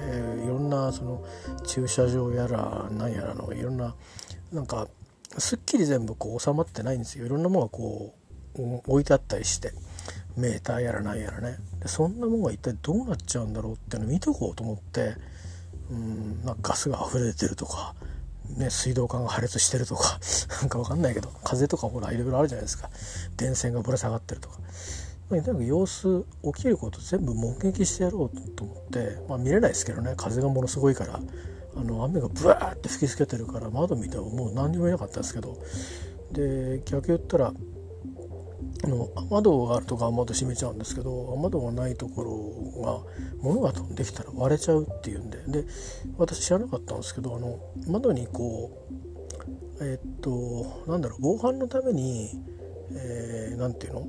[0.45, 1.25] いろんなその
[1.67, 3.95] 駐車場やら何やらのいろんな
[4.53, 4.89] なんか
[5.39, 7.25] すっきり全部こう収まってないんですよ。
[7.25, 8.15] いろんなものがこ
[8.59, 9.73] う置いてあったりして。
[10.39, 11.59] メーターやらなんやらね。
[11.81, 15.17] でそんなものが一体どうなっちゃうんだろうっていうのを見とこうと思って。
[15.91, 17.95] うんなんかガスが溢れてるとか、
[18.57, 20.21] ね、水道管が破裂してるとか
[20.61, 22.91] なんか分かんないけど風とかほらいろいろあるじゃないですか。
[23.37, 24.59] 電線がぶら下がってるとか。
[25.31, 26.25] まあ、とにかく様子
[26.55, 30.15] 起きること全部目撃してやろうと思って、まあ、見れないですけどね。
[30.17, 31.21] 風がものすごいから
[31.77, 35.57] あの雨がブワーって吹きつけてるから窓見てももう何にもいなかったですけど。
[36.33, 37.55] で逆言ったら
[38.87, 43.01] の窓があるとか雨窓閉めちゃうんですけど雨窓がないところが
[43.43, 45.65] 物が飛んできたら割れちゃうっていうんでで
[46.17, 48.71] 私知らなかったんですけどあの窓にこ
[49.81, 52.31] うえー、っとなんだろう防犯のために
[52.91, 54.07] 何、えー、て言うの？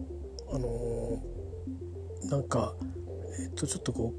[0.51, 1.23] あの
[2.29, 2.75] なんか
[3.39, 4.13] えっとちょっとこ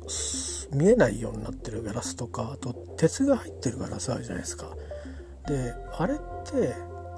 [0.73, 4.77] う見えないようになってるガラスとかあと鉄が入ってるガラスあるじゃないですか。
[5.47, 6.17] であれっ
[6.51, 6.75] て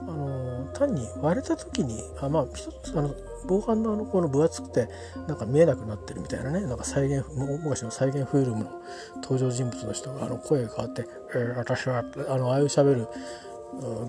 [0.08, 3.14] あの単に割れた時にあまあ一つあの
[3.46, 4.88] 防犯のあのこの分厚くて
[5.26, 8.70] なんか見えなくなってるみたいなねなんか再現昔の再現フィルムの
[9.16, 13.08] 登場人物の人があの声が変わって「えー、私は」あのああいう喋る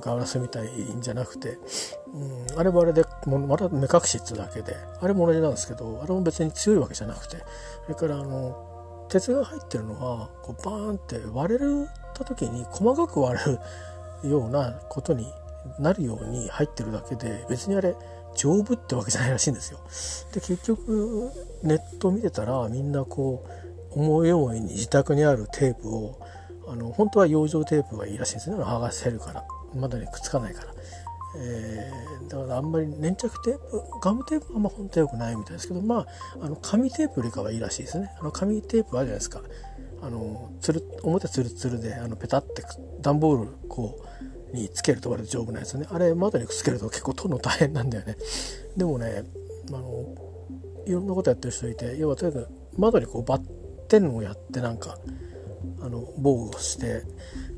[0.01, 1.57] ガラスみたいんじゃなくて、
[2.13, 7.37] うん、あれもあれでもまた目隠しってだけであれも同じなんですけどあれも別に強いわけじゃなくて
[7.85, 11.59] それからあの鉄が入ってるのはこうバーンって割れ
[12.13, 13.45] た時に細かく割れ
[14.23, 15.31] るようなことに
[15.79, 17.95] なるように入ってるだけで別にあれ
[18.35, 19.79] 丈夫ってわけじゃないらしいんですよ。
[20.33, 23.45] で結局ネット見てたらみんなこ
[23.95, 26.19] う思い思いに自宅にあるテープを
[26.67, 29.43] あの本当は養生テープがいいらしいんですね剥がせるから
[29.75, 30.73] 窓にくっつかないから。
[31.35, 36.05] えー、だからあんまり粘着テープガムテープはあんま本当は良くないみたいですけどまあ
[36.41, 39.41] あの紙テープよりかはいいらしいですねあの紙テープあるじゃないですか
[40.03, 42.63] あのつる表つるつるであのペタって
[43.01, 44.07] 段ボールこう
[44.53, 45.87] につけると割と丈夫なやつね。
[45.89, 48.17] あれ窓にくっつけると結構取るの大変なんだよね。
[48.77, 49.23] でもね
[49.69, 50.15] あの
[50.85, 53.41] いろんなことやってる人いて要はとにかく窓にこうバッ
[53.87, 54.97] テンをやってなんか
[55.81, 57.03] あの防護して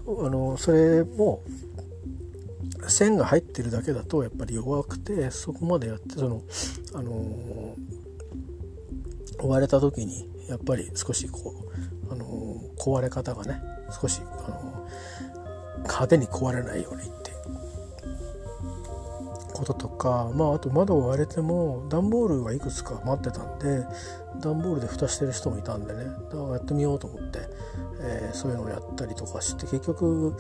[0.08, 1.44] あのそれも
[2.88, 6.42] 線が入ってるだけだとやっぱり弱くてそこまでやってその
[6.94, 7.76] あの
[9.44, 11.54] 割れた時にやっぱり少しこ
[12.10, 12.26] うあの
[12.78, 13.62] 壊れ方がね
[14.02, 14.75] 少しあの
[15.86, 17.26] 派手に壊れないようにって。
[19.56, 23.86] こととかまああと窓を割れても段ボールがいくつか待ってたんで
[24.42, 26.04] 段ボールで蓋してる人もいたんでね。
[26.04, 27.40] だからやってみようと思って、
[28.02, 30.36] えー、そういうのをやったりとかして結局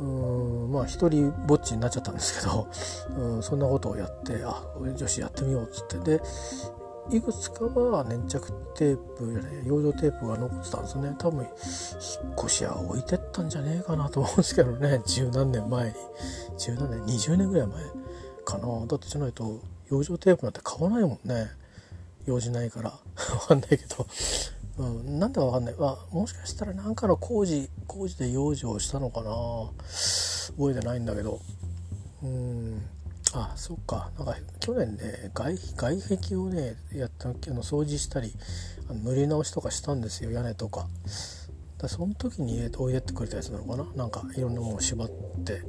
[0.00, 2.68] うんまあ一人ぼっちになっちゃったんですけど、
[3.16, 5.98] うん、そんなことをやってあ女子やってみようっつって。
[5.98, 6.22] で
[7.10, 11.14] いくつかは粘着テープじゃない養生テープが残ってたんですね。
[11.18, 11.50] 多分引っ
[12.38, 15.00] 越し屋置いてったんじゃねえかなと思うんですけどね。
[15.06, 15.94] 十何年前に。
[16.58, 17.82] 十何年20年ぐらい前
[18.44, 18.86] かな。
[18.86, 21.50] だってじゃないと養生テープなんて買わないもんね。
[22.26, 22.90] 用事ないから。
[23.34, 24.06] わかんないけど、
[24.78, 29.30] うん、なんでかわかんない、まあ、もしかしたら何かの工事工事で養生したのかな。
[30.56, 31.40] 覚えてないんだけど。
[32.22, 32.82] うん。
[33.34, 34.10] あそっか。
[34.16, 38.32] なんか去年ね外外壁をねやったあの掃除したり
[38.88, 40.86] あの塗り直しとかしたんですよ屋根とか。
[41.78, 43.86] だその時に置いてってくれたやつなのかな？
[43.94, 45.08] なんかいろんなものを縛っ
[45.44, 45.62] て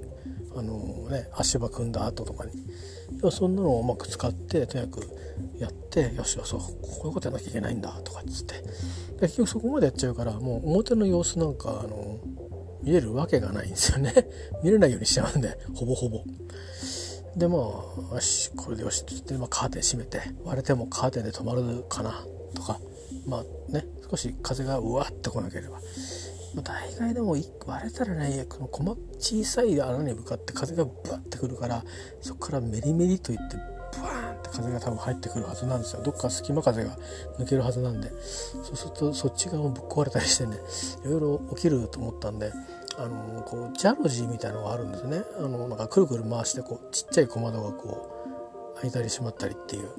[0.56, 2.52] あのね足場組んだ後とかに。
[3.32, 5.08] そんなのをうまく使ってとにかく
[5.58, 6.62] やってよしよしこ
[7.06, 8.64] ういうことやらなきゃいけないんだとかっつって。
[9.20, 12.20] 結局そこまでやっちゃうからもう表の様子なんかあの
[12.82, 14.14] 見れるわけがないんですよね。
[14.64, 16.24] 見れないようにしちゃうんでほぼほぼ。
[17.36, 22.80] でまあよしこれでよしって言って、まあ、カーテン閉めて割れてもカーテンで止まるかなとか
[23.28, 25.80] まあね少し風がうわっと来なければ、
[26.56, 31.84] まあ、大概でも割れたらねこの細小さい穴に向かって風がブワッてくるから
[32.22, 33.58] そこからメリメリといって
[33.98, 36.04] ブワーンって風が多分入ってくるはずなんですよ。
[36.04, 36.98] どっか隙間風が
[37.40, 38.10] 抜けるはずなんで。
[38.64, 40.58] そうするとそっち側もぶっ壊れたりしてね
[41.06, 42.52] いろいろ起きると思ったんで
[43.00, 45.24] あのこうジャロジーみたいのがあるんですね。
[45.38, 48.12] あのなんかくるくる回してこうちっちゃい小窓がこ
[48.76, 49.90] う開いたり閉まったりっていう。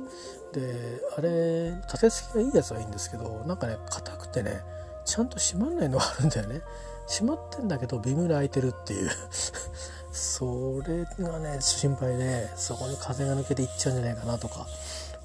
[0.53, 4.61] であれ立て付けがいいやつはいいんですけどなんかね硬くてね
[5.05, 6.61] ちゃんと閉まんないのがあるんだよね。
[7.09, 9.11] 閉まってんだけど微妙に開いてるっていう。
[10.13, 14.67] それがね心配でそこに風が抜けていっちゃうんじゃないかなとか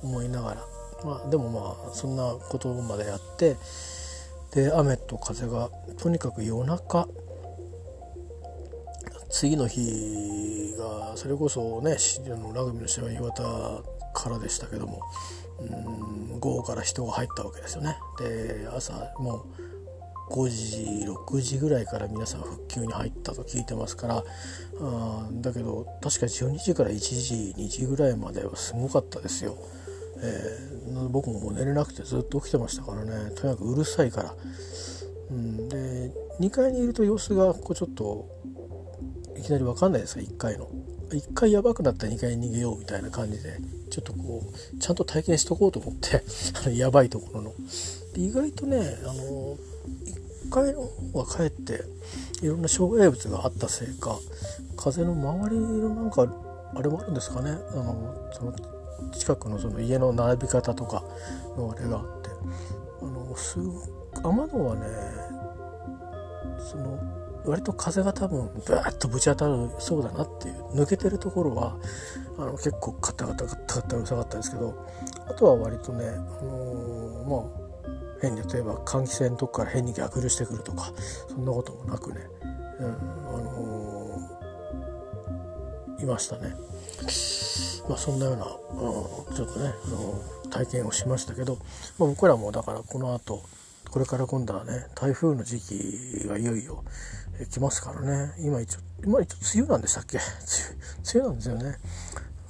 [0.02, 0.62] 思いながら。
[1.04, 3.58] まあでもまあそんなことまでやって
[4.52, 7.08] で雨と風がとにかく夜中
[9.38, 13.44] 次の日がそれこそねのラグビーの試合は岩田
[14.14, 15.02] からでしたけども
[15.60, 17.98] うん午後から人が入ったわけですよね。
[18.18, 19.46] で朝も
[20.30, 24.24] う5時6時ぐらいから皆さん復旧に入ったと聞いてますから
[24.80, 29.58] あだけど確か12時から1時2時ぐらいまではすごかったですよ。
[30.18, 34.36] えー、僕ももう寝れなくてずっと起きてましたからねとにかくうるさいから。
[35.30, 38.35] うん、で2階にいると様子がこうちょっと
[39.38, 40.70] いきなり分かんないですか？1回の。
[41.10, 43.60] 1回やばくなったら2回逃げようみたいな感じで
[43.92, 46.24] ちょっとこうちゃんと体験しとこうと思って
[46.60, 47.54] あのやばいところの。
[48.14, 49.56] で意外とねあの
[50.46, 50.82] 1階の
[51.14, 51.84] 方がかえって
[52.42, 54.20] いろんな障害物があったせいか
[54.76, 56.28] 風の周りのなんか
[56.74, 57.52] あれもあるんですかね？
[57.52, 58.54] あのその
[59.14, 61.04] 近くのその家の並び方とか
[61.58, 62.30] のあれがあって。
[63.02, 63.60] あのす
[64.24, 64.86] 雨戸はね
[66.58, 66.98] その
[67.46, 71.78] 割と風が多分ブーッとぶち当たるそうだなっていう抜けてるところは
[72.38, 74.88] あの結構カタカタカタカタうるさかったんですけど
[75.30, 76.12] あとは割とね、あ
[76.44, 77.66] のー、まあ
[78.22, 80.92] 変に例えば換気扇のとこから変に逆流してくるとか
[81.30, 82.22] そんなこともなくね、
[82.80, 86.56] うんあのー、いましたね。
[87.88, 91.58] まあ、そんなような、うん、ちょっとね、あの体験をしましたけど、
[92.00, 93.44] まあ、僕らもだからこの後
[93.92, 96.84] これから今度はね台風の時期がいよいよ
[97.50, 98.34] 来ますからね。
[98.40, 100.18] 今一応今一応梅雨なんでしたっけ？
[100.18, 100.26] 梅
[101.16, 101.76] 雨なんですよね。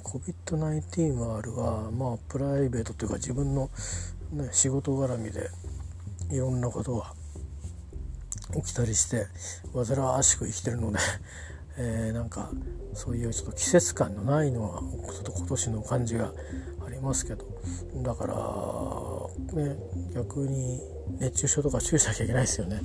[0.04, 3.70] COVID-19 はあるはまあプライベートというか自分の、
[4.32, 5.50] ね、仕事絡みで
[6.30, 7.12] いろんなことが
[8.54, 9.26] 起きたりして
[9.74, 10.98] 煩わしく生きてるので
[11.78, 12.50] えー、なんか
[12.94, 14.80] そういうちょっと季節感のないのは
[15.12, 16.32] ちょっと今年の感じが
[16.86, 17.44] ありますけど。
[18.02, 19.76] だからね
[20.14, 20.80] 逆に
[21.18, 22.80] 熱中症とか注意しなきゃいけないですよね。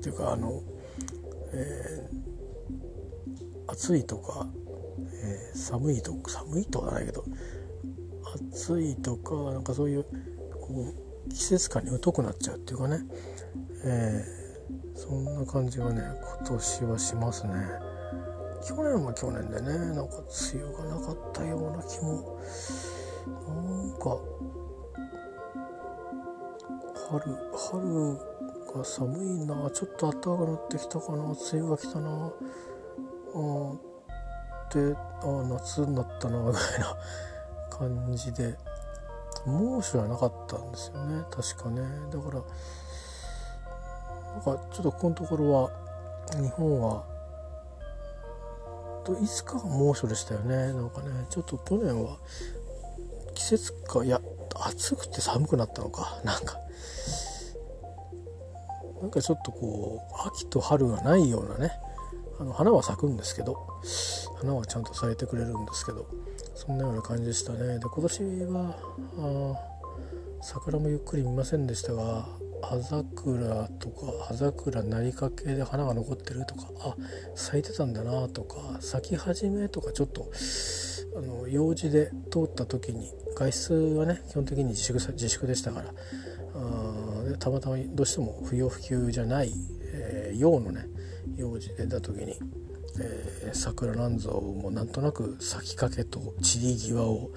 [0.00, 0.62] っていうかあの、
[1.52, 4.46] えー、暑いとか、
[5.12, 7.22] えー、寒いと寒いとはないけど
[8.54, 10.04] 暑いとかなんかそういう
[10.52, 10.86] こ
[11.26, 13.00] う季節感に疎くなっちゃうっていうかね、
[13.84, 16.00] えー、そんな感じがね
[16.38, 17.52] 今年はしますね。
[18.66, 20.16] 去年は去年でねなんか
[20.52, 22.38] 梅雨がなかったような気も
[23.48, 24.18] なんか
[27.10, 28.18] 春春
[28.72, 29.70] か寒いな。
[29.70, 31.24] ちょっと暖かくなってきたかな。
[31.24, 32.32] 梅雨が来たな。
[33.32, 33.72] あ
[34.72, 36.96] であ夏になったな ぐらいな
[37.70, 38.56] 感じで。
[39.46, 41.24] 猛暑はなかったんですよね。
[41.30, 41.82] 確かね。
[42.10, 42.42] だから
[44.34, 45.70] なんかちょっとここのところは
[46.32, 47.04] 日本は
[49.20, 50.72] いつかが猛暑でしたよね。
[50.72, 52.18] なんかねちょっと去年は
[53.34, 54.20] 季節かいや
[54.54, 56.20] 暑くて寒くなったのか。
[56.24, 56.58] なんか
[59.00, 61.72] なんかちょっとこう秋と春がないようなね
[62.38, 63.56] あの花は咲くんですけど
[64.38, 66.06] 花はちゃんと咲いてくれるんですけど
[66.54, 67.78] そんなような感じでしたね。
[67.78, 68.76] で今年は
[69.18, 69.80] あ
[70.42, 72.26] 桜もゆっくり見ませんでしたが
[72.62, 76.96] 葉桜とか葉桜なりかけで花が残ってるとかあ
[77.34, 80.30] 咲いてたんだなとか咲き始めとかちょっと
[81.16, 85.94] あの用事で通った時に外出はね基本的に自粛自粛でしたから
[86.54, 89.52] あたまたまどうしても不要不急じゃない、
[89.92, 90.86] えー、用のね
[91.36, 92.36] 用事で出た時に、
[93.00, 97.30] えー、桜なんぞもなんとなく咲きかけと散り際を、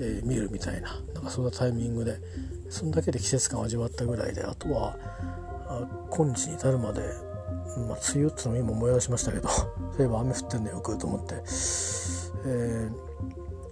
[0.00, 2.18] えー、見るみたいななんかそんなタイミングで
[2.70, 4.96] そんだけで季節感を味わったぐらいであとは
[5.68, 7.00] あ今日に至るまで、
[7.88, 9.66] まあ、梅雨っていうのを今思い出しましたけど そ
[9.98, 11.34] ういえば雨降ってんのよくと思って、
[12.46, 12.90] え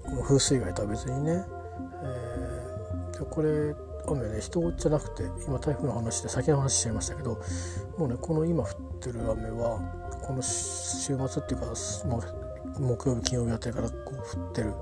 [0.07, 1.45] ー、風水害とは別にね、
[2.03, 3.75] えー、これ
[4.07, 7.41] 雨ね人じゃなくて今台風の話で先の話しちゃいましたけど
[7.99, 9.79] もうねこの今降ってる雨は
[10.23, 11.67] この週末っていうか
[12.07, 12.23] も
[12.79, 14.73] う木曜日金曜日あたりからこう降ってる。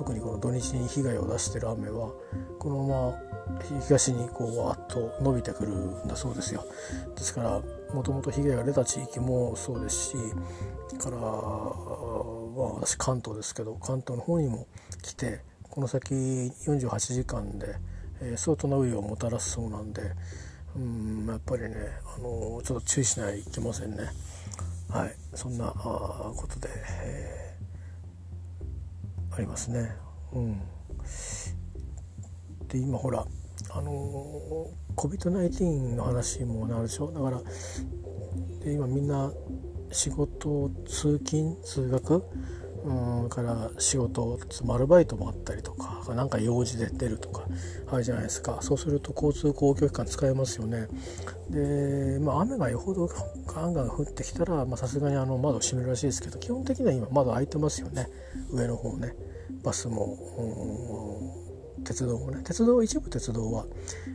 [0.00, 2.10] 特にこの土日に被害を出してる雨は
[2.58, 3.18] このまま
[3.86, 6.64] 東にこうわっと伸びてくるんだそうですよ。
[7.14, 10.16] ですからもともと被害が出た地域もそうですし
[10.98, 11.30] から、まあ、
[12.80, 14.66] 私関東ですけど関東の方にも
[15.02, 17.76] 来てこの先48時間で、
[18.20, 20.02] えー、相当な雨をもたらすそうなんで
[20.76, 21.74] うんやっぱりね、
[22.16, 24.04] あのちょっと注意しないといけませんね。
[24.88, 26.68] はい、そんなことで、
[27.02, 29.90] えー、ありますね。
[30.32, 30.60] うん、
[32.68, 33.26] で今ほら
[33.70, 37.10] あの COVID-19 の話もなるでしょ？
[37.10, 37.42] だから
[38.64, 39.32] で今みんな
[39.90, 42.22] 仕事通勤通学
[42.84, 44.38] うんから仕事
[44.68, 47.44] アルバイトもあったりとか何か用事で出るとか
[47.90, 48.58] あるじゃないですか。
[48.60, 50.88] そうすると交通公共機関使えますよね。
[51.50, 53.08] で、まあ、雨がよほど
[53.46, 58.08] ガンガン降ってきたらさすがにあの窓閉めるらしいですけど基本的には今窓開いてますよね。
[58.50, 59.14] 上の方ね。
[59.62, 60.16] バスも、
[61.84, 62.42] 鉄道もね。
[62.44, 63.66] 鉄道一部鉄道は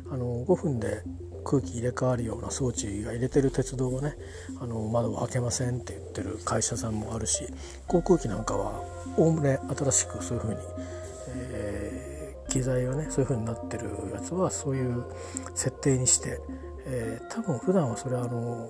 [0.10, 1.04] あの5分で
[1.46, 4.18] 空気入れ替わるような装置が入れてる鉄道はね
[4.60, 7.46] あの窓を開けませんって言ってる会社さんもあるし
[7.88, 8.84] 航空機なんかは
[9.16, 10.60] おおむね新しくそういうふうに、
[11.30, 15.06] えー、機材がねそういうふうになってるやつはそういう
[15.54, 16.40] 設定にして、
[16.88, 18.70] えー、多分普段はそれはあの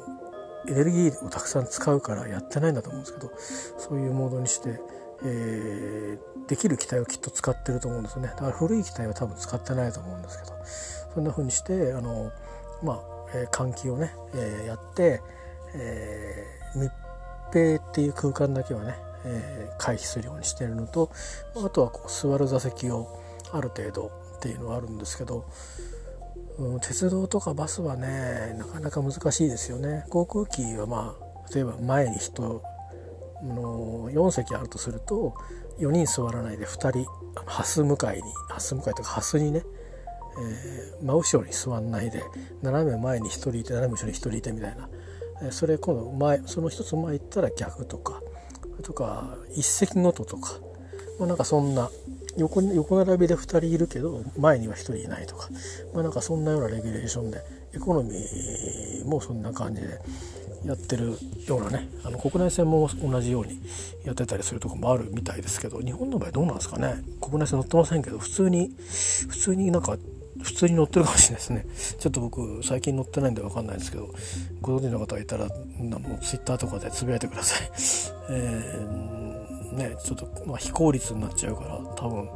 [0.68, 3.32] エネルギーをたくさん使うからやってないんだと思うんですけど
[3.78, 4.80] そういうモードにして、
[5.24, 8.30] えー、できる機体をきっと使ってると思うんですよね。
[8.30, 10.56] だから古い機体は多分使ってないと思うんですけど
[11.14, 12.32] そんな風にしてあの
[12.84, 13.00] まあ、
[13.34, 15.22] えー、換気をね、えー、やって、
[15.76, 16.92] えー、密
[17.54, 21.12] 閉っていう空間だけはね、えー、回避するようにしてるのと
[21.56, 25.46] あとはこう座る座席をある程度っていうのはあるんですけど、
[26.58, 30.06] うん、鉄道とかバスはねなかなか難しいですよね。
[30.10, 32.62] 航空機はまあ例えば前に人
[33.44, 35.36] の4席あるとすると
[35.80, 37.06] 4人座らないで2人
[37.46, 39.64] ハス向かいにハス向かいとかハスにね、
[40.38, 42.24] えー、真後ろに座んないで
[42.62, 44.89] 斜め前に1人いて斜め後ろに1人いてみたいな、
[45.43, 48.21] えー、それ今度前その1つ前行ったら逆とか
[48.84, 50.54] とか一席ごととか、
[51.19, 51.89] まあ、なんかそんな
[52.38, 55.50] 横横並びで2人いるけど前には1人いないとか、
[55.93, 57.41] まあ、なんかそんなようなレギュレーションで
[57.74, 60.00] エコノミーもそんな感じで
[60.65, 61.17] やってる
[61.48, 63.60] ようなねあの国内線も同じように
[64.04, 67.04] やってたりするとこもあるみたいですけど日本の場合どうなんですかね。
[67.21, 68.71] 国内線乗ってませんけど普通に
[69.30, 69.98] 普通になんか
[70.41, 71.65] 普通に乗ってるかもしれないですね。
[72.00, 74.10] ちょっと僕最近乗ってないんで分かんないですけど
[74.62, 77.69] ご存知の方がいたらあのツイッターとかでつぶやいてください。
[78.30, 82.30] えー、ねちょっと、まあ、非効率になっちゃうから多分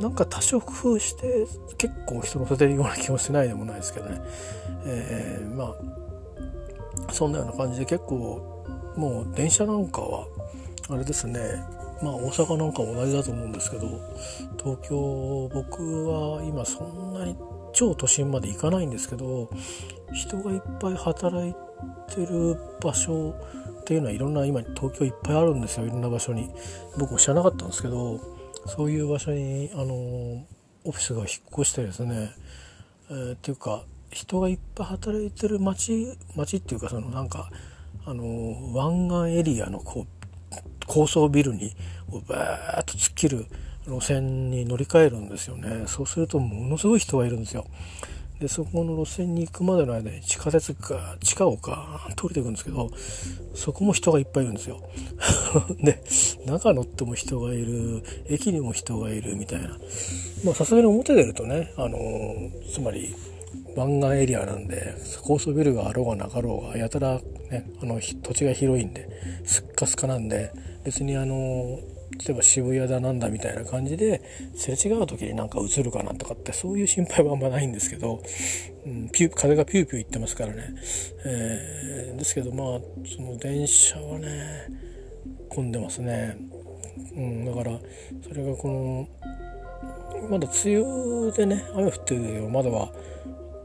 [0.00, 1.46] なんか多少工夫して
[1.78, 4.20] 結構人乗せてるような気もしないでもないですけどね。
[4.86, 5.74] えー、ま
[7.08, 8.64] あそんなような感じで結構
[8.96, 10.26] もう電車なんかは
[10.88, 11.62] あれですね
[12.02, 13.86] まあ大阪なんかも同じだと思うんですけど
[14.58, 17.36] 東京僕は今そんなに
[17.72, 19.50] 超都心まで行かないんですけど
[20.12, 21.54] 人がいっぱい働い
[22.14, 23.34] てる場所
[23.80, 26.50] っていうのはいろんな今東京いっぱいあるんですよいろんな場所に。
[26.98, 28.18] 僕も知らなかったんですけど
[28.66, 29.94] そういう場所にあの
[30.84, 32.30] オフィスが引っ越してですね、
[33.10, 37.50] えー、っていうか人がいっぱい働いてる街街っていうかそのなんか
[38.06, 40.15] あの湾岸エリアのこう
[40.86, 41.72] 高層ビルに
[42.28, 43.46] バーッと突っ切る
[43.86, 45.84] 路線に乗り換えるんですよね。
[45.86, 47.66] そうするとものすごい人がいるんですよ。
[48.40, 52.90] でそこの路線に行くまでの間に地下鉄か地下をか通りていくんですけど
[53.54, 54.82] そこも人がいっぱいいるんですよ。
[55.80, 56.02] で
[56.44, 59.78] 中乗っても人がいる駅にも人がいるみたいな。
[60.44, 61.98] まあさすがに表出るとねあの
[62.70, 63.14] つまり
[63.76, 69.08] 湾岸エリアなんで高層ビルがあろうがなかろうがやたら、ね、あの土地が広いんで
[69.44, 70.52] すっかすかなんで
[70.86, 71.80] 別にあの
[72.24, 74.22] 例えば渋谷だなんだみたいな感じで
[74.54, 78.22] すれ違う時になんか映るかなとかってそういう心配はあんまないんですけど、
[78.86, 80.74] うん、ピュ風がピューピューいってますからね、
[81.24, 84.68] えー、ですけどまあその電車はね
[85.48, 86.36] 混んでますね、
[87.16, 87.78] うん、だから
[88.22, 92.92] それがこのまだ梅雨でね雨降ってるけど窓は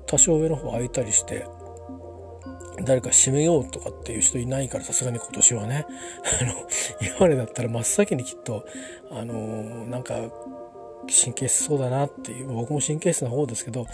[0.08, 1.46] 多少上の方開いたりして
[2.84, 5.86] 誰か閉めようとかっていう人いないからさすがに今年はね
[6.42, 6.54] あの
[7.02, 8.66] 今までだったら真っ先にきっと
[9.12, 9.36] あの、
[9.88, 10.16] なんか
[11.10, 13.88] 神経質そうだなっていう僕も神経質な方ですけど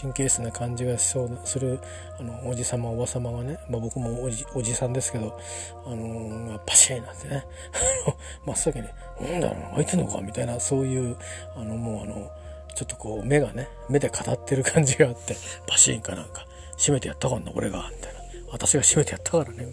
[0.00, 1.80] 神経質な感じがしそうする
[2.18, 5.38] あのおじさまおばさまがね、まあ、僕もおじおじさんですけど、
[5.86, 7.46] あのー、パシーなんてね
[8.44, 8.88] 真っ先に
[9.20, 11.16] 「なんだろう開いてんのか?」みたいなそういう
[11.56, 12.30] あのもうあの
[12.74, 18.19] ちょっとこう目がね目で語ってる感じがあってパシーンかなんか閉めてやったかんな俺がみたいな
[18.50, 19.68] 私が閉めてやったからね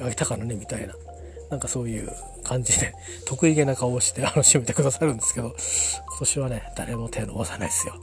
[0.00, 0.94] 開いたからねみたいな。
[1.50, 2.08] なんかそういう
[2.44, 2.94] 感じで
[3.26, 7.94] 得意げな顔をしてあの閉めてくださるんですけど今年はね誰も手伸ばさないですよ、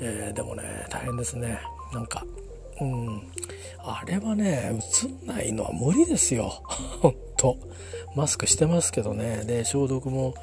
[0.00, 1.60] えー、でもね大変ですね。
[1.92, 2.24] なんか
[2.80, 3.22] うん。
[3.86, 4.72] あれはね
[5.02, 6.62] 映んないのは無理ですよ。
[7.00, 7.58] ほんと
[8.16, 9.44] マスクしてますけどね。
[9.44, 10.34] で消毒も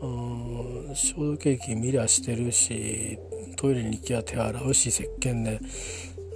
[0.00, 3.18] うん消毒液見りゃしてるし
[3.56, 5.60] トイレに行きゃ手洗うし石鹸で。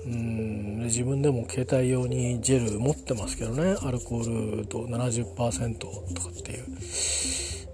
[0.06, 0.47] うん。
[0.88, 6.66] 自分でも携帯用にジェル持ってますけどねアルコールと70%とかっていう。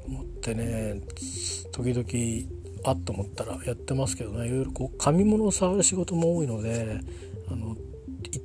[0.07, 1.01] 持ってね
[1.73, 4.47] 時々あっと思ったらやってますけどね。
[4.47, 7.01] いろいろこう紙物を触る仕事も多いので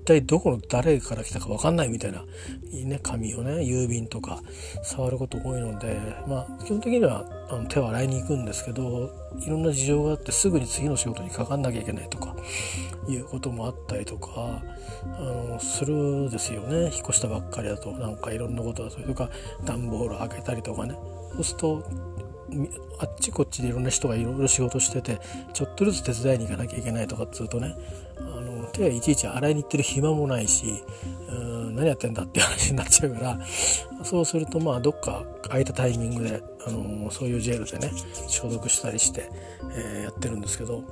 [0.09, 2.23] 体どこの誰から来たか分かんないみたいな、
[2.71, 4.41] ね、紙をね郵便とか
[4.83, 12.35] 触ること多いので、まあ、基本的にはあの手を洗いに行くんですけどいろんな事情があってすぐに次の仕事にかかんなきゃいけないとか
[13.07, 14.61] いうこともあったりとか
[15.03, 16.85] あのするですよね。
[16.85, 19.29] 引っ越したばっかりだとなんかいろんなことがそれとか
[19.65, 20.95] 段ボール開けたりとかね。
[21.33, 21.83] そうすると
[22.99, 25.19] あっちこっちでいろんな人がいろいろ仕事してて
[25.53, 27.75] ちょっとずつ手伝いに行かなきゃいけないとかっつうとね
[28.69, 30.83] あの手はいちいち洗いに行ってる暇もないし
[31.27, 33.39] うん何やってんだって話になっちゃうから
[34.03, 37.91] そうするとまあどっか空いたタイミングで、あのそういうジェルでね
[38.27, 39.29] 消毒したりして、
[39.73, 40.83] えー、やってるんですけど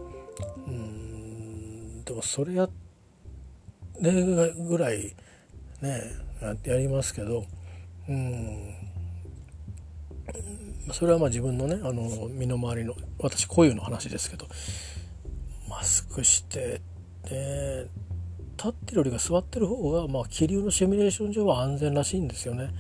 [0.65, 2.67] うんでもそれや
[4.01, 4.23] れ
[4.53, 5.15] ぐらい
[5.81, 6.01] ね
[6.63, 7.45] やりますけど
[8.09, 8.73] うん
[10.91, 14.47] それはまあ自分のねあの身の回りの私固有の話ですけど
[15.69, 16.81] マスクして
[17.29, 17.87] で
[18.57, 22.71] 立ってるよりが座ってる方が、まあ、気流のシミュレーション上は安全らしいんですよね。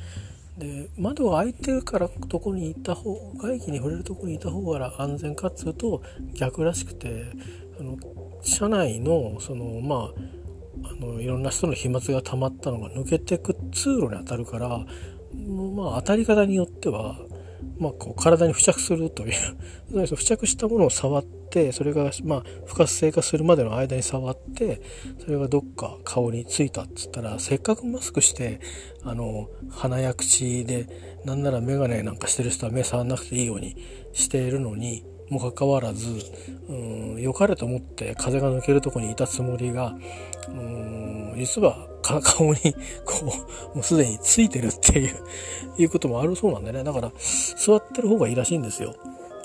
[0.57, 6.01] で窓が開いてるからとこにいた方外気に触れるとこにいた方が安全かっつうと
[6.33, 7.25] 逆らしくて
[7.79, 7.95] あの
[8.41, 17.19] 車内のそのまああのいろんな人の飛沫が溜まったのが抜けてく通路に当たるからまあ当たり方によっては
[17.79, 24.81] まあ、こう体に付着するという 付着したものを触ってそれがまあ不活性化するまでの間に触って
[25.19, 28.59] それがどっか顔についたっつったらせっかくマスクして
[29.03, 30.87] あの鼻や口で
[31.25, 33.75] なんなら眼鏡なんかしてる人は目触んなくていいように
[34.13, 36.21] しているのにもかかわらず
[36.69, 39.95] うん良かれと思って風が抜けるとこにいたつもりが
[40.49, 41.87] うん実は
[42.23, 42.73] 顔に
[43.05, 45.15] こうもうすでについてるっていう
[45.77, 46.83] いうこともあるそうなんでね。
[46.83, 47.11] だから
[47.57, 48.95] 座ってる方がいいらしいんですよ。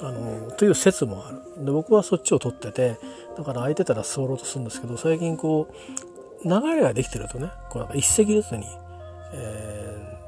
[0.01, 1.65] あのという説もある。
[1.65, 2.99] で僕はそっちを取ってて
[3.37, 5.69] だから空いてたら座ろうとするんですけど最近こ
[6.45, 8.65] う流れができてるとねこうなんか一石ずつに、
[9.35, 10.19] え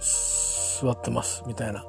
[0.00, 1.84] ー、座ってますみたいな。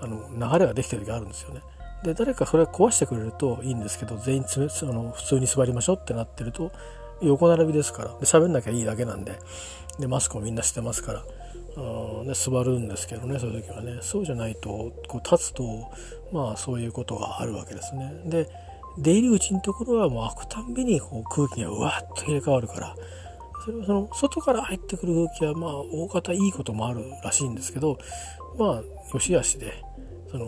[0.00, 1.60] あの流れができてる時あるんですよね。
[2.04, 6.70] で誰かそれ壊してくれるといいんですけど全員つめあの普通に座りましょうってなってると
[7.20, 8.08] 横並びですから。
[8.10, 9.38] で喋んなきゃいいだけなんで。
[9.98, 11.24] でマスクもみんなしてますから。
[11.76, 13.98] うんで座るんですけどねそういう時はね。
[14.00, 15.90] そうじゃないとこう立つと
[16.32, 18.12] まあそういうことがあるわけですね。
[18.26, 18.48] で
[18.98, 22.96] 出入り口のところはもう開くたんびにこう空気がうわっと入れ替わるから。
[23.64, 27.98] それはその外から入ってくる空気はまあ大方いいこともあるらしいんですけど
[28.56, 28.82] まあ
[29.12, 29.84] 良し悪しで。
[30.30, 30.46] その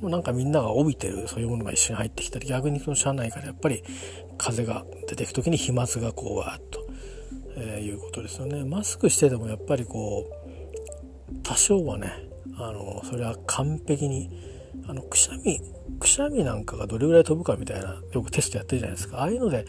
[0.00, 3.82] もうなんかみんなが帯びてるそういうものが一緒に入ってきたり逆にその車内からやっぱり
[4.38, 6.86] 風が出てく時に飛沫がこうわーっと、
[7.56, 8.64] えー、いうことですよね。
[8.64, 10.26] マスクしててもやっぱりこ
[11.30, 12.12] う多少はね
[12.56, 14.30] あのそれは完璧に
[14.88, 15.60] あのくしゃみ
[16.00, 19.18] くしゃみなんかがどれぐらい飛ぶかみたいなよくテストやってるじゃないですか。
[19.18, 19.66] ああいうので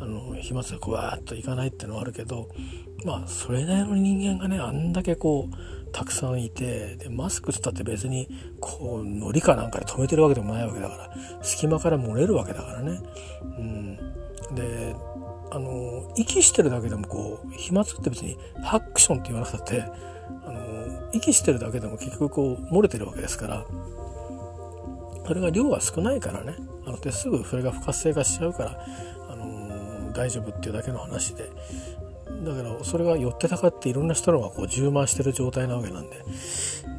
[0.00, 2.48] あの飛沫がこうわーっといかないっていうのはあるけど
[3.04, 8.28] まあそれなりの人間がねあんだけこうたくさんいてでマスクつったって別に
[8.60, 11.10] こうのりかなんかで止めてるわけでもないわけだから
[11.42, 13.00] 隙間から漏れるわけだからね。
[13.42, 13.96] うん、
[14.54, 14.94] で
[15.50, 19.84] あの息してるだけでもこう飛沫って別にハクションって言わなくたって
[20.44, 23.64] あの息してるだけでも結局こう漏れてるわけですから。
[25.26, 26.54] それが量が少ないからね。
[26.86, 28.86] あのですぐそれが不活性化しちゃうから、
[29.28, 31.50] あの大丈夫っていうだけの話で。
[32.44, 36.16] だからそれが寄ってたかっていろんな人のがこう充満してる状態なわけなんで、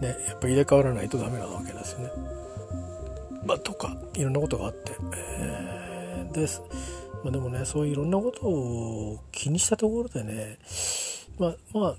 [0.01, 2.11] ね、やっぱ入れ替わらないとダメなわけですよね。
[3.45, 6.61] まあ、とかいろんなことがあって、えー、です、
[7.23, 10.59] まあ、でもねそういういろんなことを気にしたところでね
[11.39, 11.95] まあまあ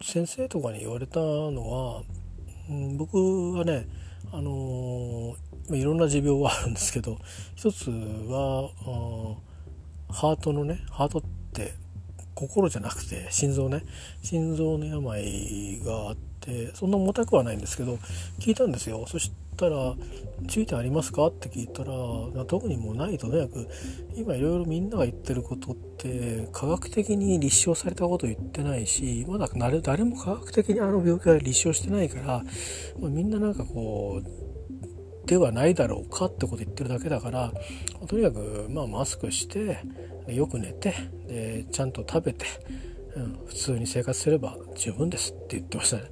[0.00, 2.02] 先生とかに言われたのは、
[2.70, 3.16] うん、僕
[3.52, 3.88] はね
[4.32, 7.18] あのー、いろんな持病はあるんですけど
[7.56, 8.70] 一つは
[10.08, 11.35] ハートのねハートって
[12.36, 13.82] 心じゃなくて心臓ね
[14.22, 17.98] 心臓の病があってそんな重たくはないんですけど
[18.38, 19.94] 聞いたんですよそしたら
[20.46, 23.66] 「注意点ありますか?」って聞いたら特にもうないとにかく
[24.14, 29.48] 今いろいろみんなが言ってることって科学的に立証されたこと言ってないしまだ
[29.80, 32.44] 誰も科学的にあの病気は立証してないから、
[33.00, 37.52] まあ、みんななんかこうではないだろうかってこと言ってるだけだから
[38.06, 39.80] とにかくまあマスクして
[40.28, 40.94] よく寝て
[41.26, 42.46] でちゃんと食べて、
[43.16, 46.02] うん、普通に生活すれば十分ですって言ってましたね。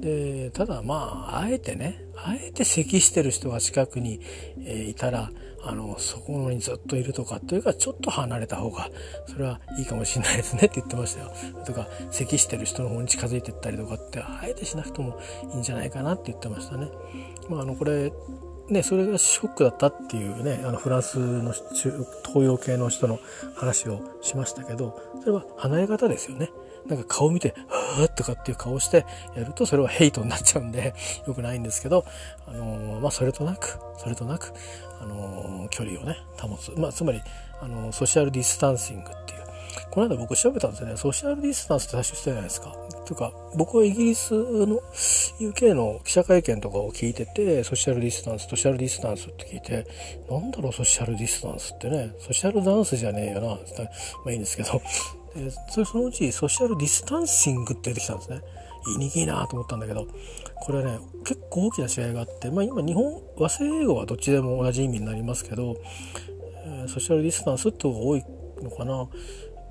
[0.00, 4.20] でただまああえてねあえて咳してる人が近くに、
[4.58, 5.30] えー、いたら
[5.68, 8.88] あのそこにずっといるとかというかちょっと離れた方が
[9.26, 11.32] それはいいかもしれないですねって言ってましたよ。
[11.66, 15.18] とか咳してる人の方に近づいてったりとかってあえてしなくても
[15.52, 16.88] いいんじゃないかなって言ってましたね。
[17.48, 18.12] まああのこれ
[18.68, 23.20] ね、それがショックだったっていうねあのフランスの東洋系の人の
[23.54, 26.50] 話をしましたけどそれは離れ方ですよね。
[26.88, 29.04] なんか顔見て、はぁとかっていう顔して
[29.34, 30.94] やるとそれはヘイトになっちゃうんで
[31.26, 32.04] 良くないんですけど、
[32.46, 34.52] あのー、まあ、それとなく、それとなく、
[35.00, 36.72] あのー、距離をね、保つ。
[36.78, 37.20] まあ、つまり、
[37.60, 39.45] あのー、 social distancing っていう。
[39.96, 40.96] この間僕調べたんですよね。
[40.98, 42.76] ソーシャルディスタンスって最初してないですか。
[43.06, 44.82] というか、僕はイギリスの
[45.40, 49.86] UK の記者会見とかを聞いてて、ソーシャルディスタンス、ソーシャルディスタンスって聞いて、
[50.30, 53.56] なんだろうソーシャルディスタンスってね、ソーシャルダンスじゃねえよな、ま
[54.26, 54.82] あいいんですけど、
[55.34, 58.42] でそそのうち social distancing って出てきたんですね。
[58.88, 60.06] 言いにくいなと思ったんだけど、
[60.56, 65.74] これはね、結構大きな違いがあって、まあ今日本、和製英語はどっちでも同じ意味になりますけど、
[66.66, 68.24] えー、ソーシャルディスタンスって方が多い
[68.62, 69.08] のかな。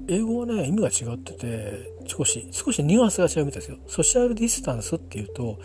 [0.07, 3.77] 英語はね意味が違ってて少し少しニュアンスが違うみたいですよ。
[3.87, 5.59] ソシャルディスタンスっていうと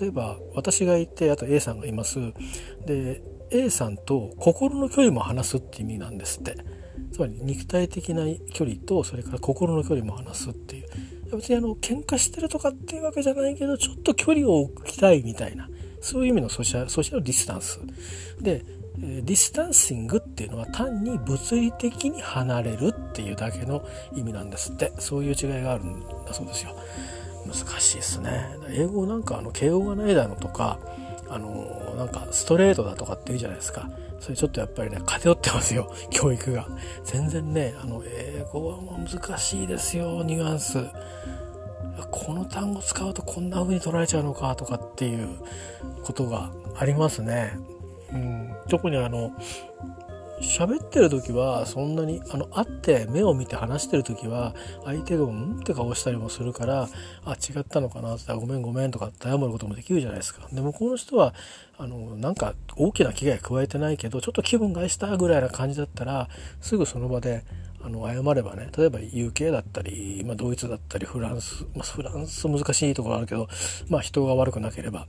[0.00, 2.18] 例えば私がいてあと A さんがいます。
[2.86, 6.56] で A さんと心の距離も離すって意味なんですって。
[7.12, 11.36] つまり肉体的な距離とそれから心の距離も離すっていう。
[11.36, 15.68] 別にあの喧嘩してるとかっていうわけじゃないけどちょっと距離を置きたいみたいな。
[16.00, 17.80] そういう意味のソシャルソシャルディスタンス。
[18.40, 18.64] で
[19.00, 23.84] distancing っていうのは単に物理的に離れるっていうだけの
[24.14, 24.92] 意味なんですって。
[24.98, 26.74] そういう違いがあるんだそうですよ。
[27.46, 28.48] 難しいですね。
[28.70, 30.78] 英語なんかあの敬語がないだのとか
[31.28, 33.90] あのなんかストレートだとかって言うじゃないですか。
[34.20, 36.66] それちょっとやっぱりね偏ってますよ 教育が。
[37.04, 40.78] 全然ねあの英語は難しいですよニュアンス。
[42.10, 45.28] この単語使うとこんな風に取られちゃうのかとかっていう
[46.04, 47.58] ことがありますね。
[48.12, 49.32] うん、特にあの
[50.40, 54.54] 喋ってる時はそんなにあの会って目を見て話してる時は
[54.84, 56.88] 相手がうんって顔したりもするから
[57.24, 60.46] あ違ったのかなってごめんごめんとかって謝ることもできるじゃないですか。
[60.52, 61.34] でもこの人は
[61.76, 66.28] あのなんか大きな危害加えてないけどちょっと気分害したぐらいな感じだったら
[66.60, 67.44] すぐその場で
[67.80, 73.48] あの謝ればね例えば UK だったり、まあ、ドイツだったりフランス、まあ、フランス難しいところあるけど、
[73.88, 75.06] まあ、人が悪くなければ、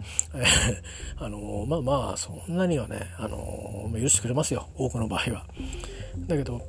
[1.18, 5.46] あのまあまあそんなにはねあの許してくれますよ多くの場合は。
[6.28, 6.62] だけど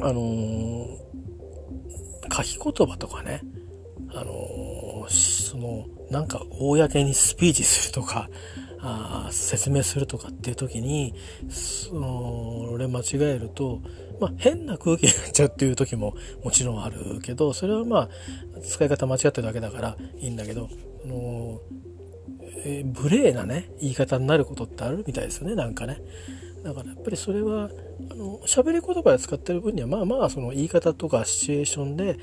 [0.00, 0.86] あの
[2.32, 3.42] 書き言葉とかね
[4.14, 8.28] あのそのなんか公にスピーチするとか
[8.82, 11.14] あ説明するとかっていう時に
[11.50, 13.80] それ間違えると
[14.20, 16.14] まあ、変な空気になっちゃうっていう時も
[16.44, 18.08] もちろんあるけどそれはまあ
[18.62, 20.68] 使い方間違ってるだけだからいいんだけど、
[21.04, 21.60] あの
[22.64, 25.98] えー、無礼なね言い方になることってあるみたいですよねなんかね。
[26.62, 27.70] だからやっぱりそれは
[28.10, 32.18] あの喋り言葉で使ってる分にはまあまあその言い方とかシチュエーションで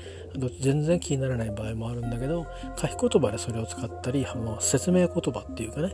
[0.60, 2.46] 全然気にならない場合もあるんだけど
[2.76, 4.26] 書き言葉でそれを使ったり
[4.60, 5.92] 説明言葉っていうかね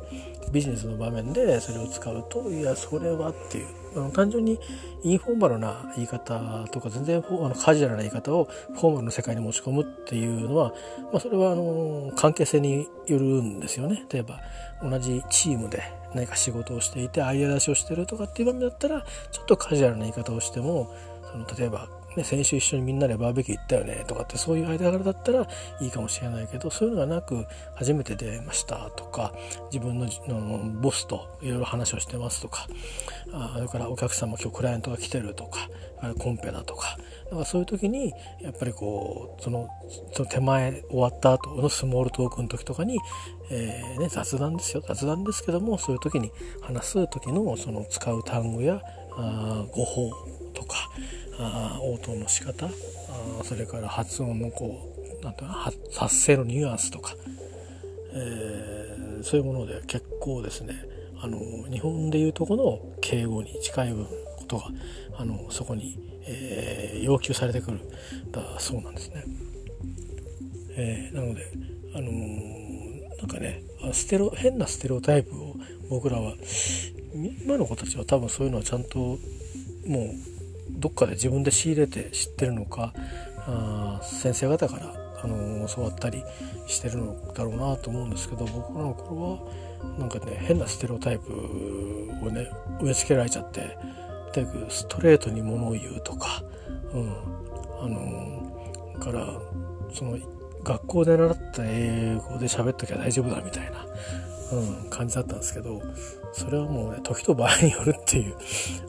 [0.53, 4.59] ビジネスの場面でそれを使うといやそれはっていうあの単純に
[5.03, 10.73] インフォーマルな言い方とか全然あのカジュアルな言い方をフォーマルの世界に持ち込むっていうのは、
[11.13, 14.05] まあ、それはあの関係性によるんですよね。
[14.11, 14.41] 例えば
[14.83, 15.83] 同じチームで
[16.15, 20.95] 何か仕事をしていてアイデア出しをしてるとかっていう場面だったらちょっとカジュアルな言い方をしても
[21.31, 25.47] その例えばね、先週一緒にみんなでバーベキュー行ったよねとかってそういう間柄だったら
[25.81, 27.45] いいかもしれないけどそういうのがなく
[27.75, 29.35] 初めて出ましたとか
[29.73, 32.67] 自分ののボスといろいろ話をしてますとか
[33.33, 35.69] あそれからお客様今日クライアントが来てるとか
[36.19, 39.69] コンペだとかだからそういう時にやっぱりこうその
[40.13, 42.99] その手前終わった後のスモールトークの時とかに、
[43.51, 44.83] えーね、雑談ですよ。
[44.87, 48.83] 雑談ですけどもそういう時に話す時のその使う単語や
[49.17, 50.11] あ語法
[50.55, 50.91] とか
[51.39, 52.71] あ応答の仕方あ
[53.45, 57.15] それから発音のこうなんていうの発声のニュアンスとか、
[58.15, 60.75] えー、そういうもので結構ですね
[61.21, 61.39] あの
[61.71, 64.69] 日本でいうとこの敬語に近い部分ことが
[65.19, 67.81] あのそこに、えー、要求されてくる
[68.31, 69.25] だそうなんですね。
[70.77, 71.51] えー、なので
[71.95, 75.57] あのー、なんかねステロ変なステレオタイプを
[75.89, 76.35] 僕らは
[77.15, 79.19] 今の子たちは多分そういうのはちゃんともう
[80.71, 82.93] どっかで自分で仕入れて知ってるのか
[83.47, 86.23] あ先生方から、あの教わったり
[86.67, 89.43] してるのだろうなと思うんですけど僕らの頃
[89.87, 91.33] はなんかね変なステレオタイプ
[92.23, 92.51] をね
[92.81, 93.79] 植え付けられちゃって
[94.33, 96.43] とにかくストレートにものを言うとか、
[96.93, 97.13] うん、
[97.83, 99.41] あのから
[99.93, 100.19] その
[100.63, 103.87] 学校で習った英語で喋っときゃ大丈夫だみたいな、
[104.53, 105.83] うん、感じだったんですけど
[106.33, 108.37] それはもうね時と場合によるっていう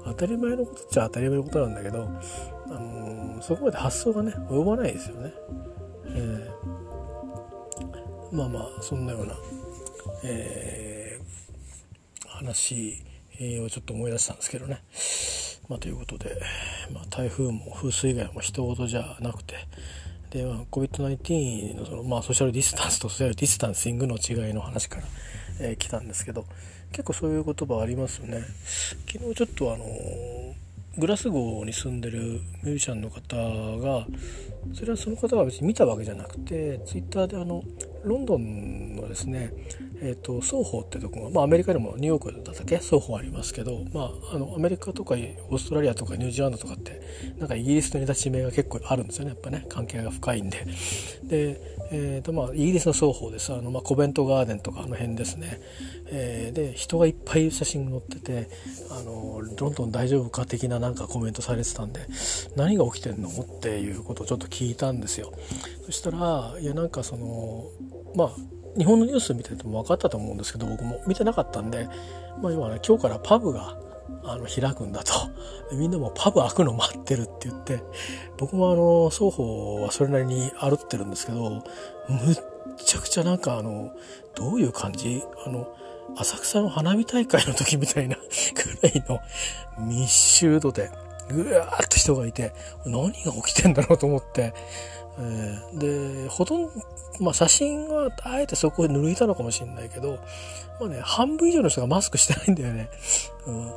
[0.04, 2.10] 当たり前のことっちゃ当たり前のことなんだけど、
[2.68, 5.34] あのー、そこまで発想がね及ばないですよね。
[6.08, 9.36] えー、まあまあそんなような、
[10.24, 13.04] えー、話
[13.64, 14.82] をちょっと思い出したんですけどね。
[15.68, 16.40] まあ、ということで、
[16.94, 19.56] まあ、台風も風水害も人事じゃなくて
[20.30, 25.04] で、まあ、COVID-19 のその、まあ、ソーシャルディスタンスと social distancing の違いの話から、
[25.60, 26.46] えー、来たんですけど
[26.92, 28.42] 結構そういう言葉ありますよね。
[29.12, 29.86] 昨日ちょっとあの
[30.98, 32.20] グラスゴーに住んでる
[32.64, 33.36] ミュージシャンの方
[33.80, 34.08] が
[34.74, 37.64] それはその方は別に見たわけじゃなくてツイッターであの
[38.06, 39.52] ロンドンのですね
[40.02, 42.78] えーと、双方ってとこが、まあ、アメリカでもニューヨークだったっけ？
[42.80, 47.02] 双方ありますけど、まあ、あのアメリカとかオーストラリアとかニュージーランドとかって
[47.40, 50.68] なんかイギリスと似た地名が結構あるんですよねやっぱね関係が深いんで。
[51.24, 53.54] で、えーとまあ、イギリスの双方です。
[53.54, 55.62] あの、まあ、コベントガーデンとかあの辺ですね、
[56.08, 58.50] えー、で人がいっぱい写真載ってて
[58.90, 62.02] あのロンドン大丈夫か的ななんかコメントされてたんで
[62.56, 63.30] 何が起きてんの？
[63.30, 65.34] っていうことをちょっと聞いたんですよ。
[65.86, 67.66] そしたらいやなんかその
[68.16, 68.32] まあ
[68.78, 71.88] 日本のニュース見てても分かったと思うんですけど僕も見てなかったんで、
[72.42, 73.78] まあ、今ね今日からパブが
[74.24, 75.14] あの開くんだと。
[75.74, 77.82] みんなもパブ開くの待ってるって言って
[78.38, 81.64] 僕もあの双方はそれなりに歩ってるんですけどむっ
[82.78, 83.92] ちゃくちゃなんかあの
[84.36, 85.24] どういう感じ？
[85.46, 85.68] あの
[86.18, 89.20] 浅草の花火大会の時みたいなぐらいの
[89.80, 90.92] 密集度で
[91.30, 92.54] ぐわーっと人がいて
[92.86, 94.54] 何が起きてんだろうと思って
[95.18, 96.72] えー、でほとんど、
[97.20, 100.20] まあ、写真はあえてそこで抜いたのかもしれないけど、
[100.80, 102.90] まあね、半分以上の人がマスクしてないんだよね。
[103.48, 103.68] うん、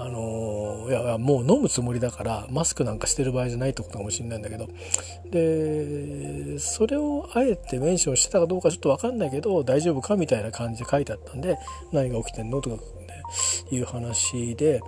[0.00, 4.68] あのー、いやもう飲むつもりだからマスクなんかしてる場合じゃないってことかもしれないんだけど
[5.30, 11.58] でそれをあえてメンションしてたかどうかちょっと分かんないけど大丈夫かみたいな感じで書いてあったんで
[11.92, 12.82] 何が起きてんのとか、ね、
[13.70, 14.80] いう話で。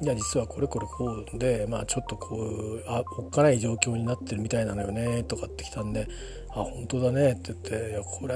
[0.00, 6.06] いや実はこれこれこうでまあちょっとこうあおっかない状況になってるみたいなのよねとかってきたんで
[6.50, 8.34] あ本当だねって言っていやこれ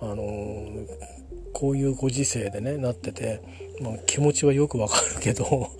[0.00, 0.86] あの、
[1.52, 5.70] こういうご時世でねなってて、まあ、気持ちはよくわかるけど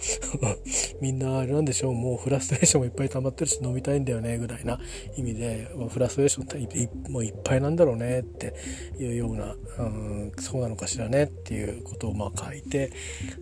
[1.01, 4.79] みんなあれなんでしょうもうフラストレーションもいっぱい溜まってるし飲みたいんだよねぐらいな
[5.17, 8.55] 意味で、まあ、フラストレーションってもういっぱいなんだろうねって
[8.99, 12.93] いうような、うん、そうなのかしらねっていうことをまあ書いて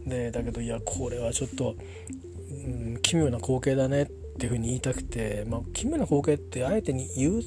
[0.06, 1.76] でだけどいやこれはちょっと、
[2.50, 4.06] うん、奇妙な光景だねっ
[4.38, 7.42] ていうふうに言いたくて、まあ、奇妙な光景ってあえてに言う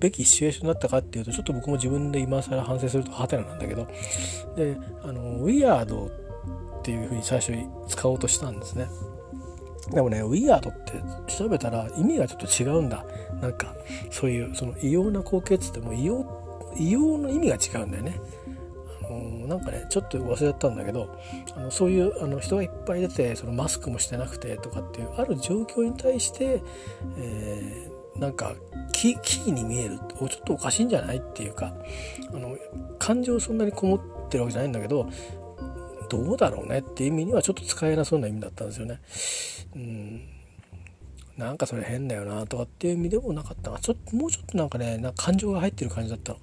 [0.00, 3.86] べきシチュエーションだったかっていうとちょっと僕も自分で今更反省するとハテナなんだけど
[4.56, 6.10] であのウィアード
[6.86, 8.86] っていうふうに最初に使おうとしたんですね。
[9.90, 13.04] でもねウィアードって調べたら意味がちょっと違うんだ。
[13.42, 13.74] なんか
[14.12, 16.24] そういうその異様な光景っつっても異様
[16.76, 18.20] 異様の意味が違うんだよね。
[19.02, 21.18] あのなんかねちょっと忘れちゃったんだけど
[21.56, 26.62] あのそういうあの人がいっぱい出てそのマスクもしてなくてとかっていうある状況に対して、
[27.18, 28.54] えー、なんか
[28.92, 31.16] キーに見えるちょっとおかしいんじゃない？
[31.16, 31.72] っていうか
[32.32, 32.56] あの
[33.00, 35.08] 感情そんなにこもってるわけじゃないんだけど
[36.08, 39.00] どうだろうねっていう意味にはちょっと使えなそうな意味だったんですよね。
[39.74, 40.20] うん
[41.36, 46.38] なんかそれ変だよなとかっていう意味でもなかったがちょっともうちょっとなんかね感情が入ってる感じだったの。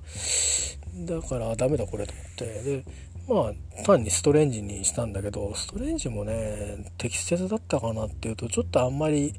[1.06, 2.86] だからダメだこれと思ってで
[3.28, 9.34] まあ単にストレンジにしたんだけどストレンジもね適切だったかなっていうとちょっとあんまり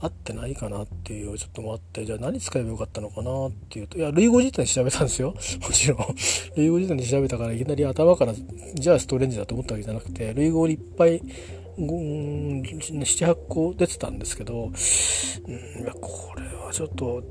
[0.00, 5.34] 合ってないかなっていうちょっともあってじゃあ何使えばよかったのかなっていうといや類語辞典調べたんですよ。
[5.60, 5.98] もちろん。
[6.56, 8.34] 類語辞典で調べたからいきなり頭から
[8.74, 11.20] じゃあストレンジだと思ったわけじゃなくて類語にいっぱい
[11.78, 17.22] 78個出てたんですけど、うん、いやこれはちょっと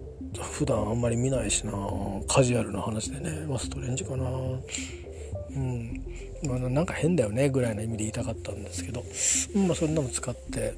[0.42, 1.72] 普段あんまり見ないしな。
[2.28, 4.30] カジュアルな話でね、まあ、ストレンジかな。
[4.30, 6.04] うん。
[6.44, 9.04] まあ、なんか変だよねぐらいの意味で言いたかったんですけど、
[9.56, 10.76] まあ、そんなの使って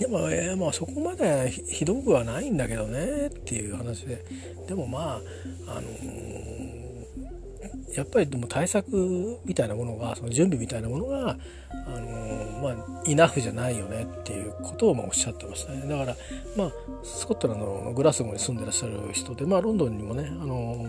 [0.00, 4.24] でも、えー、まあそこまでひどくはないんだけどねっていう話で。
[4.66, 5.20] でもま
[5.68, 11.36] ああのー、やっぱりでも対策みたいなものがその準備みたいなものが、
[11.86, 15.86] あのー、まあ、イナフじゃないよねっていうことをまあおっしゃってましたね。
[15.86, 16.16] だから
[16.56, 16.72] まあ
[17.04, 20.86] スコットランドのグラスゴーに住んでらっしゃる人でまあロンドンにもね、あの、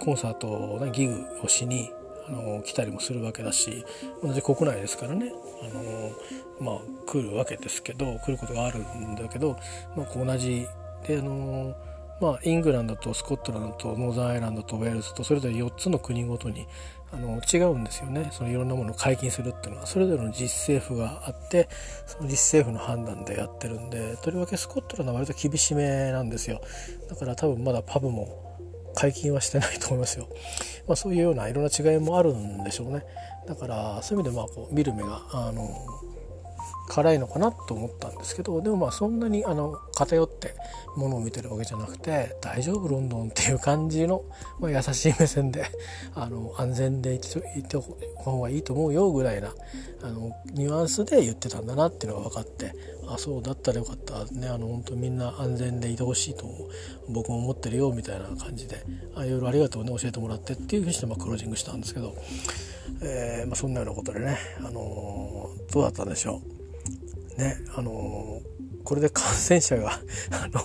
[0.00, 1.92] コンサート、ね、ギグをしに
[2.28, 3.84] あの来たりもするわけだし
[4.22, 5.32] 同じ国内ですからね。
[5.62, 6.12] あの
[6.60, 9.58] まあ来るわけですけど来ることがあるんだけど、
[9.96, 10.66] まあ、同じ
[11.06, 11.74] であの
[12.20, 16.66] まあ、イングランドとスコットランドとノーザンアイランドとウェールズとそれぞれ4つの国ごとに
[17.12, 21.70] あの違うんですよねそのいろんなものを解禁するっていうのはそれぞれの自治政府があって
[22.06, 26.60] その自治政府の判断でやってるんでとりわけスコットランドは割と厳しめなんですよ
[27.08, 28.50] だから多分まだパブも
[28.94, 30.28] 解禁はしてないと思いますよ。
[30.86, 33.04] まあ、そういうようないろんな違いもあるんでしょうね。
[33.46, 35.68] だからそういう意味でまあこう見る目があの
[36.90, 40.54] 辛いのかなと思ったんですけどでもまあそんなにあの偏って
[40.96, 44.24] ものを見てるわけじゃなくて大丈夫ロンドンっていう感じの、
[44.58, 45.64] まあ、優しい目線で
[46.16, 47.80] あの安全でいてお
[48.22, 49.54] 方がいいと思うよぐらいな
[50.02, 52.74] あのニュアンスで言ってたんだなっていうのが分かって
[53.08, 56.46] あそうだったらよかったねあの本当みんな安全でいてほしいと
[57.08, 58.84] 僕も思ってるよみたいな感じで
[59.18, 62.16] いろいろありがとうね教えてもらってっていうふうにしてまあクロージングしたんですけど、
[63.02, 66.40] えーまあ、そんなようなことでね、あのー、どうだったんでしょ
[67.36, 67.40] う。
[67.40, 68.40] ねあの
[68.84, 69.92] これで感染者が
[70.30, 70.60] あの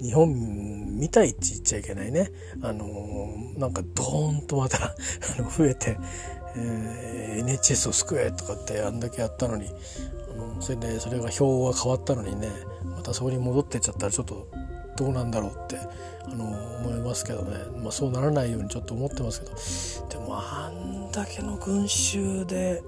[0.00, 2.30] 日本みたいって言っちゃいけないね
[2.62, 4.78] あのなんかドーンとまた
[5.38, 5.98] あの増えて、
[6.56, 9.68] えー、NHS を救えとかってあんだけやったのに
[10.32, 12.48] あのそれでそれが票が変わったのにね
[12.84, 14.48] またそこに戻ってっちゃったらちょっと
[14.96, 15.78] どうなんだろうって
[16.24, 20.20] あの思いますけどね、まあ、そうならないようにちょっと思ってますけど。
[20.20, 22.82] でもあんだけの群衆で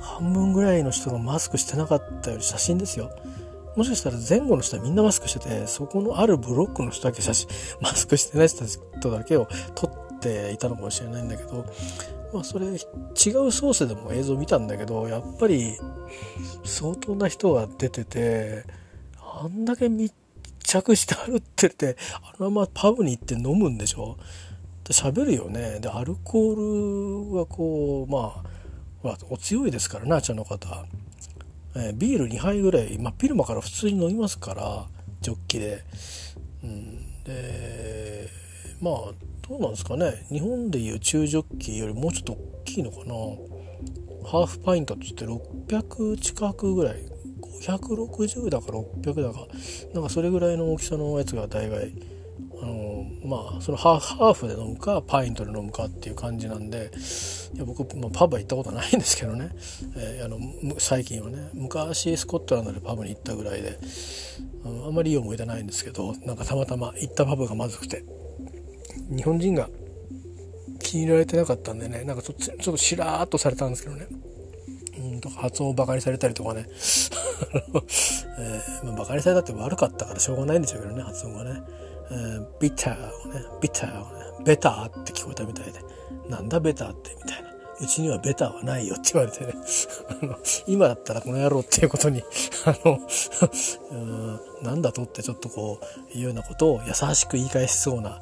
[0.00, 3.10] 半分ぐらいの人がマスクしてなかったより写真ですよ。
[3.76, 7.48] もしかしたら前後の人はみんなマスクしてて、そこのあるブロックの人だけ写真、
[7.80, 11.66] マスクしてない人だけを撮っていたのかもしれないんだけど、
[12.32, 15.76] まあそれ違うソースでも映像見たんだけど、やっぱり
[16.64, 18.64] 相当な人が出てて、
[19.20, 20.14] あんだけ密
[20.64, 24.16] 着して歩ってて、あのままパブに行って飲むんでしょ？
[24.84, 25.78] 喋るよね。
[25.80, 28.54] で、アルコールはこう、まあ、
[29.08, 30.86] はお強いですからねあちらの方、
[31.76, 34.86] えー、ビール2杯ぐらい、まあ、ピルマから普通に飲みますから
[35.20, 35.84] ジョッキで、
[36.62, 38.28] うん、で
[38.80, 38.94] まあ
[39.46, 40.26] どうなんですかね。
[40.30, 43.14] 日本でいう中ジョッキよりもうちょっと大きいのかな。
[44.26, 46.96] ハーフパイントって言って600近くぐらい
[47.72, 49.46] 560だか600だか
[49.94, 51.92] なんかそれぐらいの大きさのやつが大概
[52.60, 56.90] あのまあそのハーフで飲むかパイントで飲むかっていう感じなんで
[57.54, 59.50] いや僕、まあ、パブは行ったことないんですけどね、
[59.96, 60.38] えー、あの
[60.78, 61.50] 最近はね。
[61.54, 63.78] 昔スコットランドでパブに行ったぐらいで
[64.64, 68.04] あのあんまりいい思い出ないんですけどなんかたまたま行ったパブがまずくて。
[69.10, 69.68] 日本人が
[70.78, 74.06] 気に入られてなかったんでねなんかちょちょっとしらーっとされたんですけどね。
[74.98, 81.62] うんとか発音をバカにされたりとかね、 えーまあ、バカにされたって悪かったからしょうがないんでしょうけどね発音がね。
[82.10, 82.96] えー、ビターを
[83.32, 85.80] ね、ビターをね、ベターって聞こえたみたいで、
[86.28, 87.53] なんだベターってみたいな。
[87.80, 89.54] うちにはベターはないよって言われてね、
[90.22, 92.22] あの、今だったらこの野郎っていうことに、
[92.64, 93.00] あの、
[94.62, 95.80] なんだとってちょっとこ
[96.14, 98.20] う、いうようなことを優しく言い返しそうな、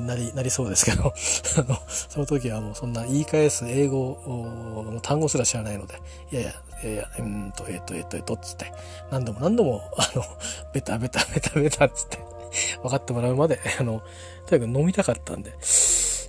[0.00, 1.12] なり、なりそうですけど、
[1.58, 5.94] あの、その時はもうそんな言い返す英語の単語すら知らないので、
[6.32, 6.50] いやいや、
[6.82, 8.72] いやいや、うんと、えっと、えっと、えっと、つって、
[9.10, 10.24] 何度も何度も、あの、
[10.72, 12.18] ベタベタベタベタつって、
[12.82, 14.02] 分かってもらうまで、あの、
[14.46, 15.52] とにかく飲みたかったんで、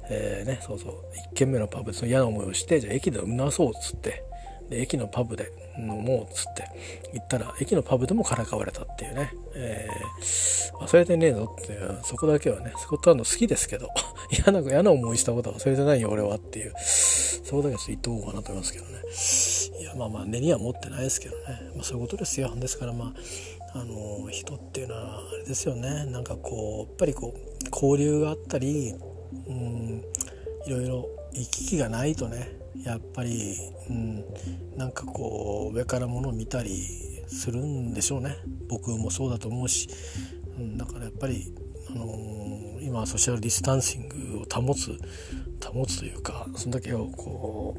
[0.10, 0.94] えー、ね、そうそう、
[1.32, 4.24] 1軒目のパブでその嫌な思いをして、じゃあ駅で飲み直そうっつって、
[4.70, 6.68] で、駅のパブで飲もうっつって。
[7.14, 13.90] 行ったら、駅のパブでもからかわれたっていうね、えー、忘れてねえぞっていう、そこだけはね、スコットランド好きですけど、
[14.32, 19.82] 嫌な、嫌な思いしたことは忘れてないよ、俺はっていう、そこだけはちょっと言っとこうかなと思いますけどね。
[19.82, 21.44] いや、まあまあ、根には持ってないですけどね。
[21.76, 22.54] まあそういうことですよ。
[22.56, 23.14] ですからま
[23.74, 26.06] あ、あの人っていうのはあれですよね。
[26.06, 28.94] なんかこうやっぱりこう交流があったり
[29.48, 30.04] うん
[30.66, 33.56] いろいろ行き来がないとねやっぱり、
[33.90, 34.26] うん、
[34.78, 36.86] なんかこう上からものを見たり
[37.28, 38.38] するんでしょうね。
[38.70, 39.90] 僕もそうだと思うし、
[40.58, 41.54] うん、だからやっぱり、
[41.90, 44.98] あのー、今ソーシャルディスタンシングを保つ
[45.66, 47.76] 保つというかそんだけをこ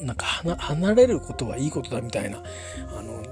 [0.00, 2.42] うなんか離れることはいいことだみたいな
[2.98, 3.22] あの、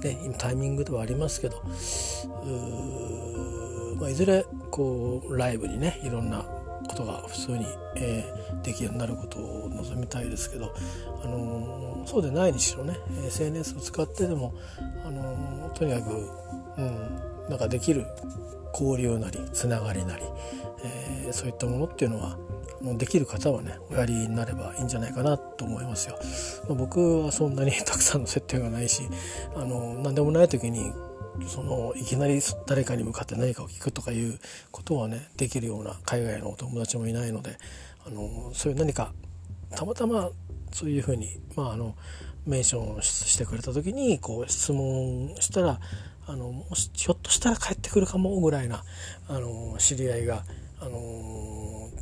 [0.00, 3.59] ね、今タイミングではありますけどうー
[4.00, 6.44] まあ、いずれこうライブにねいろんな
[6.88, 10.74] ことが普通に、えー、できるようになることを望みたいですけど、
[11.22, 12.96] あのー、そうでないにしろね
[13.26, 14.54] SNS を使ってでも、
[15.04, 16.28] あのー、とにかく、
[16.78, 18.06] うん、なんかできる
[18.72, 20.24] 交流なりつながりなり、
[20.84, 22.38] えー、そういったものっていうのは
[22.80, 26.18] もうできる方はねおやりになればいいんじゃないかなと思いますよ。
[26.68, 29.02] まあ、僕はそんなに たくさんの接点がないし
[29.54, 30.90] あの何でもない時に
[31.46, 34.38] そのいきなり誰かに向かって何かを聞くとかいう
[34.70, 37.56] ことはねできるような海外のお友達もいないので
[38.06, 39.12] あのそういう何か
[39.74, 40.30] たまたま
[40.72, 41.94] そういうふうに、まあ、あの
[42.46, 45.80] メンションしてくれた時にこう質問したら
[46.26, 48.84] あのもしひょっとしたら帰ってくるかもぐらいな
[49.28, 50.44] あの知り合いが
[50.80, 51.59] あの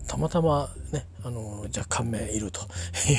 [0.09, 2.62] たまたまね、あの若干名いると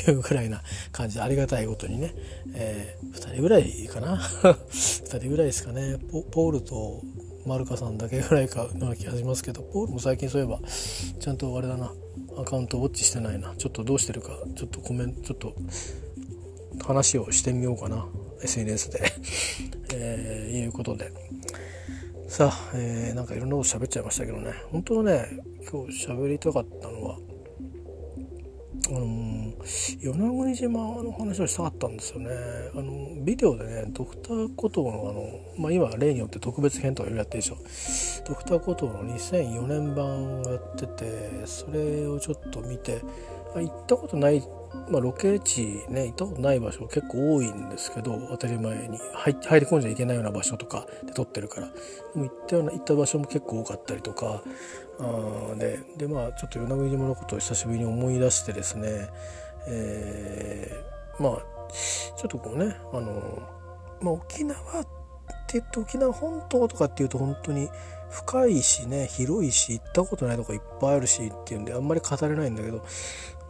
[0.09, 0.61] いうぐらいな
[0.91, 2.13] 感じでありがたいことにね、
[2.55, 4.17] えー、2人ぐらいかな？
[4.41, 5.97] 2人ぐらいですかね。
[6.31, 7.01] ポールと
[7.45, 10.59] マルカさんだけぐらいかな気がしますけどポールも最近そういえば
[11.19, 11.93] ちゃんとあれだな
[12.37, 13.53] アカウントウォッチしてないな。
[13.57, 15.55] ちょっとどうしてるかちょっとコメントちょっと
[16.85, 18.05] 話をしてみようかな。
[18.41, 19.13] SNS で。
[19.93, 21.11] えー、いうことで。
[22.29, 24.53] さあ、えー、なんかいろんなこと喋っちゃいましたけどね。
[24.71, 27.17] 本当はね今日喋りたかったのは
[28.87, 32.29] あのー、与那国島の話をしたかったんですよね。
[32.75, 38.27] あのビデオでねドクターコトーのあの、まあ、今例によって特別編とかいろいろやってるでしょ。
[38.27, 43.01] ドクターコトーの2004年版がやっててそれをちょっと見て
[43.55, 44.43] 行ったことない
[44.89, 51.67] まあ、ロケ地ね行ったことない場所結構多いんですけど当たり前に入り込んじゃいけないような場所とかで撮ってるから。
[51.67, 51.73] で
[52.15, 54.41] も行ったような行った場所も結構多かったりとか。
[54.99, 59.07] あででまあちょっと与那国島のことを久しぶりに思い出してですね、
[59.67, 61.41] えー、まあ
[62.17, 63.41] ちょっとこうねあの、
[64.01, 64.83] まあ、沖縄っ
[65.47, 67.69] て言って沖縄本島とかっていうと本当に
[68.09, 72.83] 深いしね広いし行ったことないとこいっぱいあるしっていうんであんまり語れないんだけど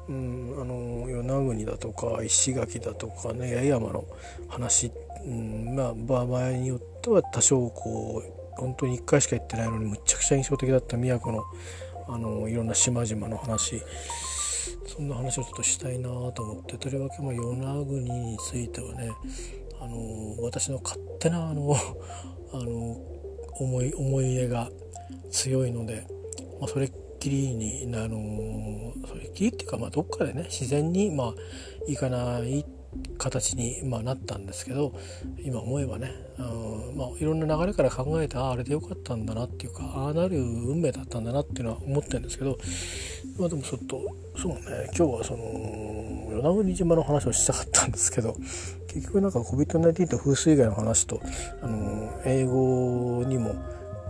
[0.09, 4.05] うん、あの与那国だとか石垣だとかね八重山の
[4.49, 4.91] 話、
[5.23, 11.43] うん、まあ場合によっては多少こう本当に1回しか行ってないのにむちゃくちゃ印象的だった宮古の
[12.07, 13.83] あのいろんな島々の話
[14.87, 19.11] そんな話をちょっとしたいなと思ってとりわけまあ与那国についてはね
[19.79, 21.75] あの私の勝手なあの
[22.51, 22.97] あの
[23.59, 24.71] 思い思い入れが
[25.29, 26.07] 強いので、
[26.59, 31.33] まあ、それきりにあのそれっきりっていうか、まあ、どっかでね自然にまあ
[31.87, 32.65] いかない
[33.17, 34.93] 形に、まあ、なったんですけど
[35.43, 42.57] 今思えばね、うんまあ、いろんな流れから考えてあああれでよかったんだなっていうかああなる運命だったんだなっていうのは思ってるんですけど、
[43.37, 44.01] まあ、でもちょっと
[44.37, 45.43] そうね今日はその
[46.29, 48.35] 与那国島の話をしたかったんですけど
[48.87, 51.21] 結局なんか COVID-19 と風水以外の話と
[51.61, 53.55] あの英語にも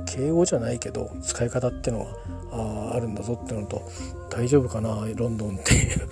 [0.05, 2.15] 敬語じゃないけど使い方っていうのは
[2.51, 3.81] ああるんだぞってのと
[4.29, 5.73] 大丈夫かなロンドンって。
[5.73, 6.07] い う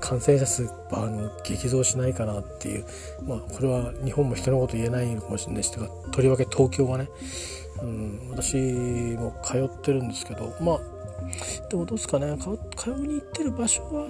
[0.00, 2.84] 感染者数あの激増しないかなっていう。
[3.24, 7.08] まあこれは日本も人のこと言えないのかもしれないしとりわけ東京はね、
[7.82, 10.80] うん、私も通ってるんですけどまあ
[11.68, 12.36] でもどうですかね。
[12.76, 14.08] 通いに行ってる場所は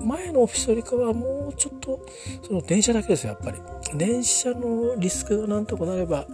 [0.00, 2.00] 前のオフィスよりかはもうちょっと
[2.42, 3.58] その電車だけですよやっぱり。
[3.96, 6.26] 電車のリスクがなんとかなれば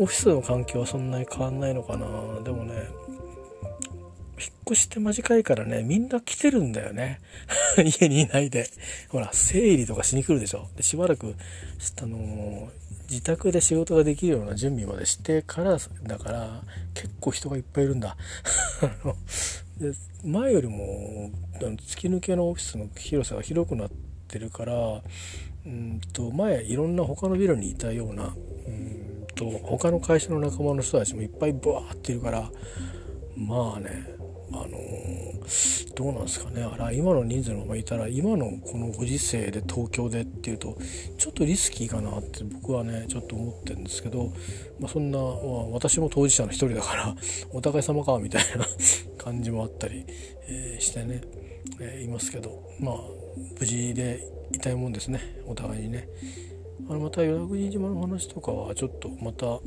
[0.00, 2.06] オフィスの環境はそんなに変わんないのかな。
[2.42, 2.88] でもね
[4.40, 7.20] 引っ越して間近いからねみんな来てるんだよね。
[7.76, 8.70] 家にいないで。
[9.10, 10.68] ほら整理とかしに来るでしょ。
[10.74, 11.34] でしばらく
[12.02, 12.70] あの
[13.10, 16.62] 自宅で仕事ができるような準備までしてからだから
[16.94, 18.16] 結構人がいっぱいいるんだ。
[19.78, 19.92] で
[20.24, 21.30] 前よりも
[21.60, 23.90] 突き抜けのオフィスの広さが広くなっ
[24.28, 25.02] てるから
[25.66, 28.34] うんと前いろんな他のビルにいたような
[28.66, 29.09] うん
[29.40, 32.50] と他の会社の仲間の人たちもいっぱいブワーっているから
[33.36, 34.04] まあね
[34.52, 40.76] あのー、どうなんですかねあら今の人数のままいたら今のこのご時世で東京でっていうと
[41.16, 44.32] ちょっとリスキーかなって僕はねちょっと思ってるんですけど、
[44.80, 45.28] まあ、そんな、まあ、
[45.70, 47.14] 私も当事者の一人だから
[47.54, 48.66] お互い様かみたいな
[49.16, 50.04] 感じもあったり、
[50.48, 51.22] えー、してね、
[51.80, 53.00] えー、いますけどまあ
[53.58, 54.20] 無事で
[54.52, 56.08] いたいもんですねお互いにね。
[56.90, 59.60] あのまた与那国島の話とかはちょっとまた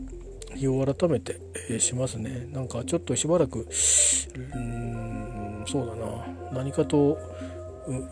[0.57, 2.49] 日を改めて、えー、しますね。
[2.51, 3.59] なんかちょっとしばらく
[4.36, 6.28] うんそうだな。
[6.51, 7.17] 何かと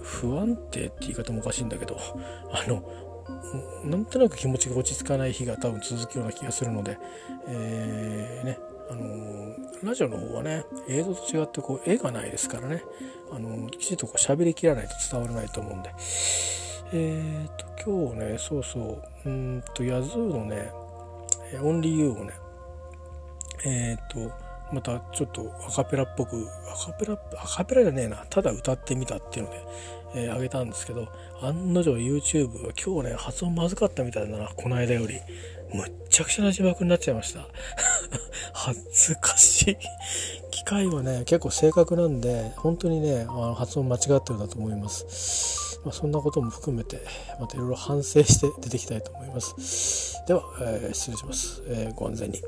[0.01, 1.97] 不安定って言い方もおかしいんだけど
[2.53, 2.84] あの
[3.84, 6.97] なんとなく気持ちが落ち着かない日が多分続くような気がするので、
[7.47, 8.59] えー、ね
[8.89, 12.84] あの、ラジオの方はね映像と違ってこう絵がないですからね、
[13.32, 15.93] あの、きちんとこう喋りきらないと伝わらないと思うんで。
[16.94, 20.72] えっ、と今日ねそうそううんとヤズーのね
[21.64, 22.34] 「オンリーユーをね
[23.66, 24.32] えっ、と
[24.74, 29.66] またちょっとアカペラっぽくアカペラアカペラじゃねえなただ歌ってみたっていうので、
[30.16, 31.08] えー、あげたんですけど
[31.42, 35.20] 案の定 YouTube は今日ね発音まずかったみたいだなこの間より。
[35.74, 37.48] むっちゃくちゃな字幕になっちゃいました。
[38.54, 39.78] 恥ずかしい。
[40.52, 45.71] 機械はね結構正確なんで本当にねあの発音間違ってるんだと思います。
[45.84, 47.00] まあ、そんなことも含めて
[47.40, 50.24] またいろいろ反省して出てきたいと思います。
[50.28, 52.42] では、えー、失礼します、えー、ご安全に。